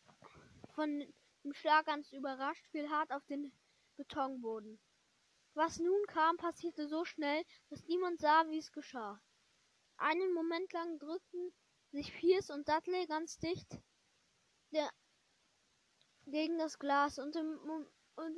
von 0.76 1.06
dem 1.44 1.54
Schlag 1.54 1.86
ganz 1.86 2.12
überrascht, 2.12 2.66
fiel 2.72 2.90
hart 2.90 3.12
auf 3.12 3.26
den 3.28 3.54
Betonboden. 3.96 4.80
Was 5.58 5.80
nun 5.80 6.06
kam, 6.06 6.38
passierte 6.38 6.88
so 6.88 7.04
schnell, 7.04 7.44
dass 7.70 7.84
niemand 7.88 8.20
sah, 8.20 8.48
wie 8.48 8.60
es 8.60 8.72
geschah. 8.72 9.20
Einen 9.98 10.32
Moment 10.32 10.72
lang 10.72 11.00
drückten 11.00 11.52
sich 11.90 12.14
Pierce 12.14 12.52
und 12.52 12.70
Dudley 12.70 13.08
ganz 13.08 13.40
dicht 13.40 13.68
der, 14.72 14.88
gegen 16.28 16.60
das 16.60 16.78
Glas 16.78 17.18
und 17.18 17.36
im, 17.36 17.58
und 18.18 18.38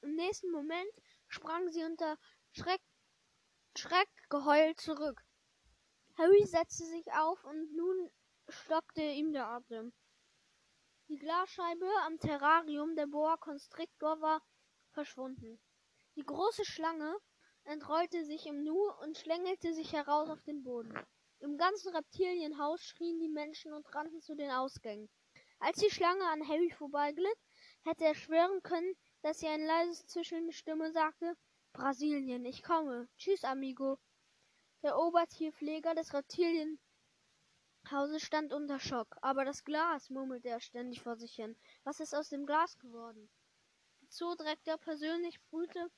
im, 0.00 0.16
nächsten 0.16 0.50
Moment 0.50 0.90
sprangen 1.28 1.70
sie 1.70 1.84
unter 1.84 2.18
Schreck, 2.50 2.82
Schreckgeheul 3.76 4.74
zurück. 4.74 5.22
Harry 6.16 6.44
setzte 6.44 6.86
sich 6.86 7.06
auf 7.12 7.44
und 7.44 7.72
nun 7.76 8.10
stockte 8.48 9.02
ihm 9.02 9.32
der 9.32 9.46
Atem. 9.46 9.92
Die 11.06 11.18
Glasscheibe 11.18 11.88
am 12.04 12.18
Terrarium 12.18 12.96
der 12.96 13.06
Boa 13.06 13.36
Constrictor 13.36 14.20
war 14.20 14.42
verschwunden. 14.90 15.60
Die 16.18 16.26
große 16.26 16.64
Schlange 16.64 17.16
entrollte 17.62 18.24
sich 18.24 18.44
im 18.46 18.64
Nu 18.64 18.90
und 19.02 19.16
schlängelte 19.16 19.72
sich 19.72 19.92
heraus 19.92 20.28
auf 20.28 20.42
den 20.42 20.64
Boden. 20.64 20.92
Im 21.38 21.56
ganzen 21.56 21.94
Reptilienhaus 21.94 22.82
schrien 22.82 23.20
die 23.20 23.28
Menschen 23.28 23.72
und 23.72 23.94
rannten 23.94 24.20
zu 24.20 24.34
den 24.34 24.50
Ausgängen. 24.50 25.08
Als 25.60 25.78
die 25.78 25.92
Schlange 25.92 26.24
an 26.24 26.48
Harry 26.48 26.72
vorbeiglitt, 26.72 27.38
hätte 27.84 28.04
er 28.04 28.16
schwören 28.16 28.60
können, 28.64 28.96
dass 29.22 29.38
sie 29.38 29.46
eine 29.46 29.64
leise 29.64 30.04
zischelnde 30.06 30.52
Stimme 30.52 30.90
sagte, 30.90 31.36
Brasilien, 31.72 32.44
ich 32.44 32.64
komme. 32.64 33.08
Tschüss, 33.16 33.44
amigo. 33.44 34.00
Der 34.82 34.98
Obertierpfleger 34.98 35.94
des 35.94 36.12
Reptilienhauses 36.12 36.80
stand 38.22 38.52
unter 38.52 38.80
Schock. 38.80 39.16
Aber 39.22 39.44
das 39.44 39.62
Glas, 39.62 40.10
murmelte 40.10 40.48
er 40.48 40.60
ständig 40.60 41.00
vor 41.00 41.14
sich 41.14 41.36
hin. 41.36 41.56
Was 41.84 42.00
ist 42.00 42.12
aus 42.12 42.28
dem 42.28 42.44
Glas 42.44 42.76
geworden? 42.80 43.30
Der 44.00 44.08
Zoodirektor 44.10 44.78
persönlich 44.78 45.40
brühte 45.44 45.92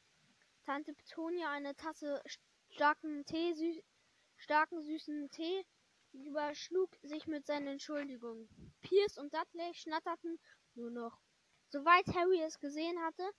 Tante 0.65 0.95
Petunia 0.95 1.51
eine 1.51 1.75
Tasse 1.75 2.23
starken 2.71 3.25
Tee, 3.25 3.55
sü 3.55 3.83
starken 4.37 4.83
süßen 4.83 5.31
Tee, 5.31 5.65
überschlug 6.13 6.97
sich 7.03 7.27
mit 7.27 7.47
seinen 7.47 7.69
Entschuldigungen. 7.69 8.49
Pierce 8.81 9.19
und 9.19 9.33
Dudley 9.33 9.75
schnatterten 9.75 10.39
nur 10.75 10.91
noch. 10.91 11.21
Soweit 11.69 12.07
Harry 12.15 12.41
es 12.43 12.59
gesehen 12.59 12.99
hatte, 13.01 13.31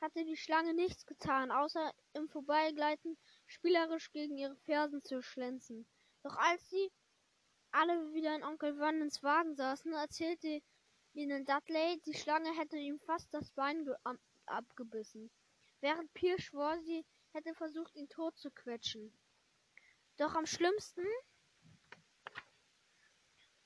hatte 0.00 0.24
die 0.24 0.36
Schlange 0.36 0.74
nichts 0.74 1.06
getan, 1.06 1.50
außer 1.50 1.92
im 2.14 2.28
Vorbeigleiten 2.28 3.16
spielerisch 3.46 4.10
gegen 4.12 4.36
ihre 4.36 4.56
Fersen 4.56 5.02
zu 5.02 5.22
schlänzen. 5.22 5.86
Doch 6.22 6.36
als 6.36 6.68
sie 6.70 6.90
alle 7.70 8.12
wieder 8.12 8.34
in 8.34 8.42
Onkel 8.42 8.74
Vernons 8.76 9.22
Wagen 9.22 9.54
saßen, 9.54 9.92
erzählte 9.92 10.62
ihnen 11.12 11.44
Dudley, 11.44 12.00
die 12.06 12.14
Schlange 12.14 12.52
hätte 12.56 12.76
ihm 12.76 12.98
fast 13.00 13.32
das 13.32 13.50
Bein 13.52 13.88
abgebissen, 14.46 15.30
während 15.80 16.12
Pierce 16.14 16.42
schwor, 16.42 16.78
sie 16.80 17.04
hätte 17.32 17.54
versucht, 17.54 17.94
ihn 17.94 18.08
tot 18.08 18.36
zu 18.36 18.50
quetschen. 18.50 19.12
Doch 20.16 20.34
am 20.34 20.46
schlimmsten 20.46 21.06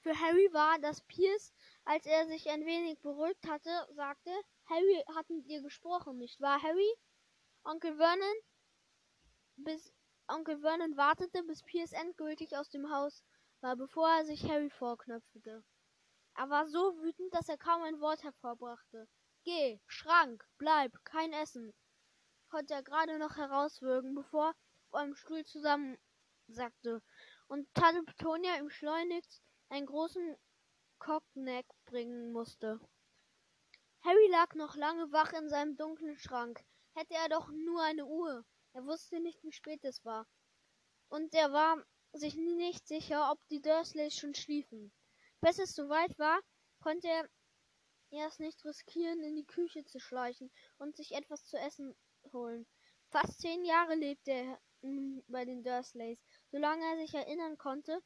für 0.05 0.21
Harry 0.21 0.53
war, 0.53 0.79
dass 0.81 1.01
Pierce, 1.03 1.55
als 1.85 2.05
er 2.05 2.27
sich 2.27 2.49
ein 2.51 2.67
wenig 2.67 3.01
beruhigt 3.01 3.47
hatte, 3.49 3.71
sagte, 3.95 4.31
Harry 4.67 5.03
hat 5.15 5.31
mit 5.31 5.47
ihr 5.47 5.63
gesprochen, 5.63 6.19
nicht 6.19 6.41
wahr, 6.41 6.63
Harry? 6.63 6.95
Onkel 7.65 7.97
Vernon, 7.97 8.37
bis 9.57 9.93
Onkel 10.29 10.61
Vernon 10.61 10.97
wartete, 10.97 11.43
bis 11.45 11.63
Pierce 11.63 11.93
endgültig 11.93 12.55
aus 12.57 12.69
dem 12.69 12.91
Haus 12.91 13.25
war, 13.61 13.77
bevor 13.77 14.09
er 14.09 14.27
sich 14.27 14.45
Harry 14.45 14.69
vorknöpfte. 14.69 15.65
Er 16.37 16.51
war 16.51 16.67
so 16.67 16.97
wütend, 17.03 17.33
dass 17.33 17.49
er 17.49 17.57
kaum 17.57 17.83
ein 17.83 18.01
Wort 18.01 18.23
hervorbrachte. 18.23 19.09
Geh, 19.45 19.81
Schrank, 19.87 20.45
bleib, 20.59 20.93
kein 21.05 21.33
Essen, 21.33 21.73
konnte 22.55 22.75
er 22.75 22.85
gerade 22.85 23.19
noch 23.19 23.37
herauswürgen, 23.37 24.15
bevor 24.15 24.51
er 24.51 24.55
vor 24.91 25.01
einem 25.01 25.17
Stuhl 25.17 25.45
zusammensackte 25.45 27.03
und 27.49 27.67
Tante 27.75 28.05
Petunia 28.05 28.59
ihm 28.59 28.71
schleunigst 28.71 29.43
einen 29.71 29.87
großen 29.87 30.37
Cognac 31.01 31.67
bringen 31.85 32.31
musste. 32.31 32.79
Harry 34.03 34.29
lag 34.31 34.55
noch 34.55 34.77
lange 34.77 35.11
wach 35.11 35.33
in 35.33 35.49
seinem 35.49 35.77
dunklen 35.77 36.17
Schrank. 36.17 36.65
Hätte 36.95 37.15
er 37.15 37.29
doch 37.29 37.49
nur 37.49 37.83
eine 37.83 38.07
Uhr. 38.07 38.47
Er 38.73 38.85
wusste 38.87 39.19
nicht, 39.19 39.43
wie 39.43 39.51
spät 39.51 39.83
es 39.83 40.05
war. 40.05 40.25
Und 41.09 41.35
er 41.35 41.51
war 41.51 41.85
sich 42.13 42.37
nicht 42.37 42.87
sicher, 42.87 43.33
ob 43.33 43.45
die 43.49 43.63
Dursleys 43.63 44.15
schon 44.15 44.37
schliefen. 44.37 44.93
Bis 45.41 45.59
es 45.59 45.75
soweit 45.75 46.17
war, 46.21 46.39
konnte 46.79 47.09
er 47.09 47.29
erst 48.11 48.39
nicht 48.39 48.65
riskieren, 48.65 49.25
in 49.25 49.35
die 49.35 49.45
Küche 49.45 49.85
zu 49.87 49.99
schleichen 49.99 50.53
und 50.79 50.95
sich 50.95 51.17
etwas 51.17 51.45
zu 51.47 51.59
essen 51.59 51.97
holen. 52.33 52.67
Fast 53.09 53.41
zehn 53.41 53.65
Jahre 53.65 53.95
lebte 53.95 54.33
er 54.33 54.61
bei 55.29 55.45
den 55.45 55.63
Dursleys, 55.63 56.19
solange 56.51 56.85
er 56.85 56.99
sich 56.99 57.15
erinnern 57.15 57.57
konnte, 57.57 58.01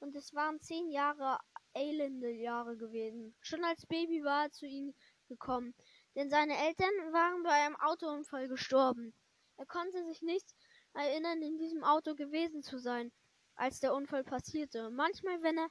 und 0.00 0.16
es 0.16 0.34
waren 0.34 0.60
zehn 0.60 0.88
Jahre 0.90 1.38
elende 1.74 2.30
Jahre 2.30 2.76
gewesen. 2.76 3.34
Schon 3.40 3.64
als 3.64 3.86
Baby 3.86 4.24
war 4.24 4.44
er 4.44 4.50
zu 4.50 4.66
ihnen 4.66 4.94
gekommen, 5.28 5.74
denn 6.14 6.30
seine 6.30 6.56
Eltern 6.56 6.90
waren 7.12 7.42
bei 7.42 7.52
einem 7.52 7.76
Autounfall 7.76 8.48
gestorben. 8.48 9.14
Er 9.56 9.66
konnte 9.66 10.04
sich 10.06 10.22
nicht 10.22 10.54
erinnern, 10.94 11.42
in 11.42 11.58
diesem 11.58 11.84
Auto 11.84 12.14
gewesen 12.14 12.62
zu 12.62 12.78
sein, 12.78 13.12
als 13.54 13.80
der 13.80 13.94
Unfall 13.94 14.24
passierte. 14.24 14.90
Manchmal, 14.90 15.42
wenn 15.42 15.58
er 15.58 15.68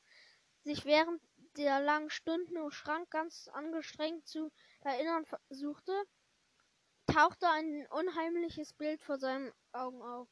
sich 0.64 0.86
während 0.86 1.22
der 1.58 1.82
langen 1.82 2.10
Stunden 2.10 2.56
im 2.56 2.72
Schrank 2.72 3.10
ganz 3.10 3.48
angestrengt 3.50 4.28
zu 4.28 4.52
erinnern 4.82 5.26
versuchte, 5.26 6.04
tauchte 7.08 7.48
ein 7.50 7.88
unheimliches 7.90 8.74
Bild 8.74 9.02
vor 9.02 9.18
seinen 9.18 9.52
Augen 9.72 10.02
auf. 10.02 10.28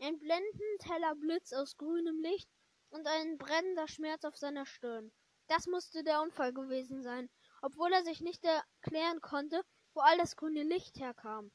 Ein 0.00 0.18
blendend 0.18 0.84
heller 0.84 1.14
Blitz 1.14 1.52
aus 1.52 1.76
grünem 1.76 2.20
Licht 2.20 2.48
und 2.90 3.06
ein 3.06 3.38
brennender 3.38 3.88
Schmerz 3.88 4.24
auf 4.24 4.36
seiner 4.36 4.66
Stirn. 4.66 5.12
Das 5.48 5.66
musste 5.66 6.04
der 6.04 6.22
Unfall 6.22 6.52
gewesen 6.52 7.02
sein, 7.02 7.28
obwohl 7.62 7.92
er 7.92 8.04
sich 8.04 8.20
nicht 8.20 8.44
erklären 8.44 9.20
konnte, 9.20 9.62
wo 9.94 10.00
all 10.00 10.16
das 10.18 10.36
grüne 10.36 10.62
Licht 10.62 10.98
herkam. 10.98 11.50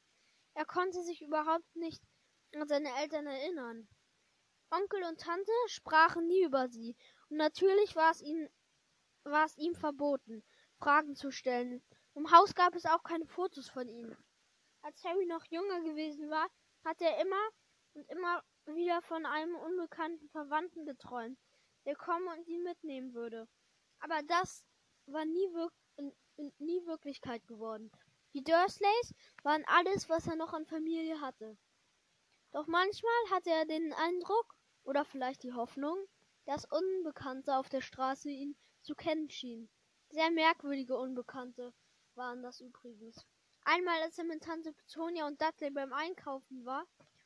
Er 0.53 0.65
konnte 0.65 1.01
sich 1.03 1.21
überhaupt 1.21 1.75
nicht 1.75 2.01
an 2.53 2.67
seine 2.67 2.93
Eltern 3.01 3.27
erinnern. 3.27 3.88
Onkel 4.69 5.03
und 5.03 5.19
Tante 5.19 5.51
sprachen 5.67 6.27
nie 6.27 6.43
über 6.43 6.67
sie, 6.67 6.95
und 7.29 7.38
natürlich 7.38 7.95
war 7.95 8.11
es 8.11 8.21
ihnen 8.21 8.49
war 9.25 9.45
es 9.45 9.57
ihm 9.57 9.73
verboten, 9.75 10.43
Fragen 10.77 11.15
zu 11.15 11.31
stellen. 11.31 11.83
Im 12.15 12.32
Haus 12.32 12.56
gab 12.56 12.73
es 12.75 12.86
auch 12.86 13.04
keine 13.04 13.28
Fotos 13.28 13.69
von 13.69 13.89
ihm. 13.89 14.15
Als 14.82 15.04
Harry 15.04 15.25
noch 15.25 15.43
jünger 15.45 15.82
gewesen 15.82 16.30
war, 16.30 16.47
hatte 16.86 17.04
er 17.04 17.19
immer 17.19 17.49
und 17.93 18.10
immer 18.10 18.41
wieder 18.65 19.01
von 19.01 19.25
einem 19.25 19.56
unbekannten 19.56 20.30
Verwandten 20.30 20.86
geträumt, 20.86 21.38
der 21.86 21.95
kommen 21.95 22.28
und 22.30 22.47
ihn 22.47 22.63
mitnehmen 22.63 23.13
würde. 23.13 23.49
Aber 23.99 24.21
das 24.23 24.65
war 25.08 25.25
nie, 25.25 25.54
wir 25.54 25.69
nie 26.60 26.86
Wirklichkeit 26.86 27.45
geworden. 27.47 27.91
Die 28.34 28.43
Dursleys 28.43 29.13
waren 29.43 29.65
alles, 29.67 30.08
was 30.08 30.25
er 30.28 30.38
noch 30.38 30.54
an 30.54 30.65
Familie 30.65 31.19
hatte. 31.19 31.58
Doch 32.51 32.67
manchmal 32.67 33.30
hatte 33.32 33.49
er 33.49 33.65
den 33.65 33.91
Eindruck, 33.91 34.56
oder 34.86 35.04
vielleicht 35.04 35.43
die 35.43 35.54
Hoffnung, 35.54 35.97
dass 36.45 36.63
Unbekannte 36.71 37.58
auf 37.58 37.67
der 37.67 37.82
Straße 37.82 38.30
ihn 38.30 38.56
zu 38.84 38.95
kennen 38.95 39.30
schien. 39.30 39.69
Sehr 40.12 40.32
merkwürdige 40.32 40.97
Unbekannte 40.97 41.73
waren 42.15 42.41
das 42.41 42.62
übrigens. 42.62 43.25
Einmal, 43.63 44.01
als 44.01 44.17
er 44.17 44.25
mit 44.25 44.43
Tante 44.43 44.73
Petunia 44.73 45.25
und 45.28 45.41
Dudley 45.41 45.71
beim 45.71 45.93
Einkaufen 45.93 46.65
war, 46.65 46.86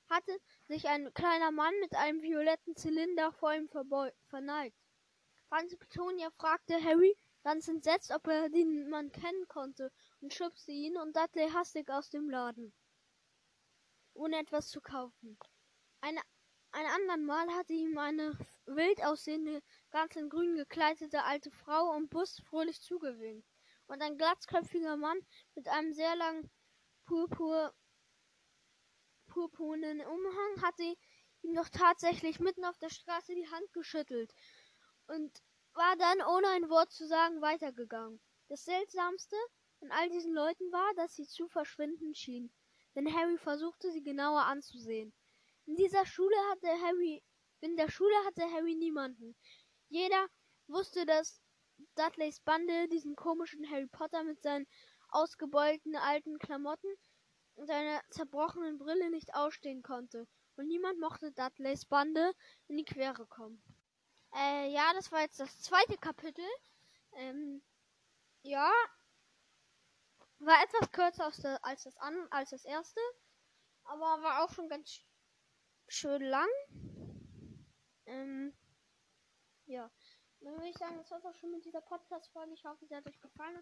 hatte 0.10 0.39
sich 0.67 0.88
ein 0.88 1.13
kleiner 1.13 1.52
Mann 1.52 1.73
mit 1.82 1.95
einem 1.95 2.21
violetten 2.21 2.75
Zylinder 2.75 3.32
vor 3.32 3.54
ihm 3.54 3.69
verneigt. 4.28 4.78
Tante 5.49 5.78
Petunia 5.78 6.30
fragte 6.32 6.82
Harry 6.84 7.15
ganz 7.43 7.67
entsetzt, 7.67 8.12
ob 8.12 8.28
er 8.28 8.49
den 8.49 8.89
Mann 8.89 9.12
kennen 9.12 9.47
konnte, 9.47 9.91
und 10.21 10.34
schubste 10.34 10.71
ihn 10.71 10.97
und 10.97 11.15
Dudley 11.15 11.49
hastig 11.49 11.89
aus 11.89 12.10
dem 12.10 12.30
Laden, 12.30 12.73
ohne 14.13 14.39
etwas 14.39 14.69
zu 14.69 14.82
kaufen. 14.82 15.38
Eine, 16.02 16.21
ein 16.71 16.86
andern 16.86 17.25
Mal 17.25 17.47
hatte 17.56 17.73
ihm 17.73 17.97
eine 17.97 18.38
wild 18.65 19.04
aussehende, 19.04 19.62
ganz 19.91 20.15
in 20.15 20.30
grün 20.30 20.56
gekleidete 20.56 21.23
alte 21.23 21.52
Frau 21.52 21.91
am 21.91 22.08
Bus 22.08 22.39
fröhlich 22.41 22.82
zugewinkt, 22.82 23.48
und 23.89 24.02
ein 24.02 24.17
glatzköpfiger 24.17 24.97
Mann 24.97 25.19
mit 25.56 25.67
einem 25.67 25.93
sehr 25.93 26.15
langen 26.15 26.49
purpur 27.06 27.73
purpurnen 29.28 30.02
Umhang 30.02 30.62
hatte 30.62 30.95
ihm 31.41 31.54
doch 31.54 31.69
tatsächlich 31.69 32.39
mitten 32.39 32.65
auf 32.65 32.78
der 32.78 32.89
Straße 32.89 33.36
die 33.36 33.49
Hand 33.49 33.73
geschüttelt 33.73 34.34
und 35.08 35.41
war 35.73 35.95
dann 35.97 36.21
ohne 36.21 36.47
ein 36.49 36.69
Wort 36.69 36.91
zu 36.91 37.08
sagen 37.08 37.41
weitergegangen. 37.41 38.19
Das 38.47 38.65
Seltsamste 38.65 39.36
an 39.82 39.91
all 39.91 40.10
diesen 40.10 40.34
Leuten 40.34 40.71
war, 40.71 40.93
dass 40.95 41.15
sie 41.15 41.28
zu 41.28 41.47
verschwinden 41.47 42.15
schienen, 42.15 42.52
denn 42.95 43.13
Harry 43.13 43.38
versuchte 43.38 43.91
sie 43.91 44.04
genauer 44.04 44.45
anzusehen. 44.45 45.13
In 45.65 45.75
dieser 45.75 46.06
Schule 46.06 46.36
hatte 46.52 46.67
Harry 46.82 47.23
in 47.62 47.75
der 47.75 47.89
Schule 47.89 48.15
hatte 48.25 48.43
Harry 48.52 48.75
niemanden. 48.75 49.36
Jeder 49.89 50.28
wusste, 50.67 51.06
dass 51.06 51.41
Dudleys 51.95 52.39
Bande 52.41 52.87
diesen 52.89 53.15
komischen 53.15 53.69
Harry 53.69 53.87
Potter 53.87 54.23
mit 54.23 54.41
seinen 54.41 54.67
ausgebeulten 55.09 55.95
alten 55.95 56.37
Klamotten 56.39 56.93
und 57.55 57.67
seiner 57.67 58.01
zerbrochenen 58.09 58.77
Brille 58.77 59.09
nicht 59.09 59.33
ausstehen 59.33 59.81
konnte. 59.83 60.27
Und 60.55 60.67
niemand 60.67 60.99
mochte 60.99 61.31
Dudleys 61.31 61.85
Bande 61.85 62.33
in 62.67 62.77
die 62.77 62.85
Quere 62.85 63.25
kommen. 63.27 63.61
Äh, 64.35 64.71
ja, 64.71 64.91
das 64.93 65.11
war 65.11 65.21
jetzt 65.21 65.39
das 65.39 65.61
zweite 65.61 65.97
Kapitel. 65.97 66.45
Ähm, 67.13 67.61
ja, 68.43 68.71
war 70.39 70.63
etwas 70.63 70.91
kürzer 70.91 71.25
als 71.25 71.37
das, 71.37 71.63
als 71.63 71.83
das, 71.83 71.97
an, 71.97 72.27
als 72.29 72.49
das 72.51 72.65
erste, 72.65 72.99
aber 73.83 74.21
war 74.21 74.43
auch 74.43 74.53
schon 74.53 74.69
ganz 74.69 75.01
schön 75.87 76.21
lang. 76.21 76.47
Ähm, 78.05 78.53
ja, 79.65 79.89
dann 80.41 80.54
würde 80.56 80.69
ich 80.69 80.78
sagen, 80.78 80.97
das 80.97 81.12
war's 81.12 81.25
auch 81.25 81.36
schon 81.36 81.52
mit 81.52 81.65
dieser 81.65 81.82
Podcast-Folge. 81.82 82.54
Ich 82.54 82.65
hoffe, 82.65 82.86
sie 82.86 82.95
hat 82.95 83.06
euch 83.08 83.19
gefallen. 83.19 83.58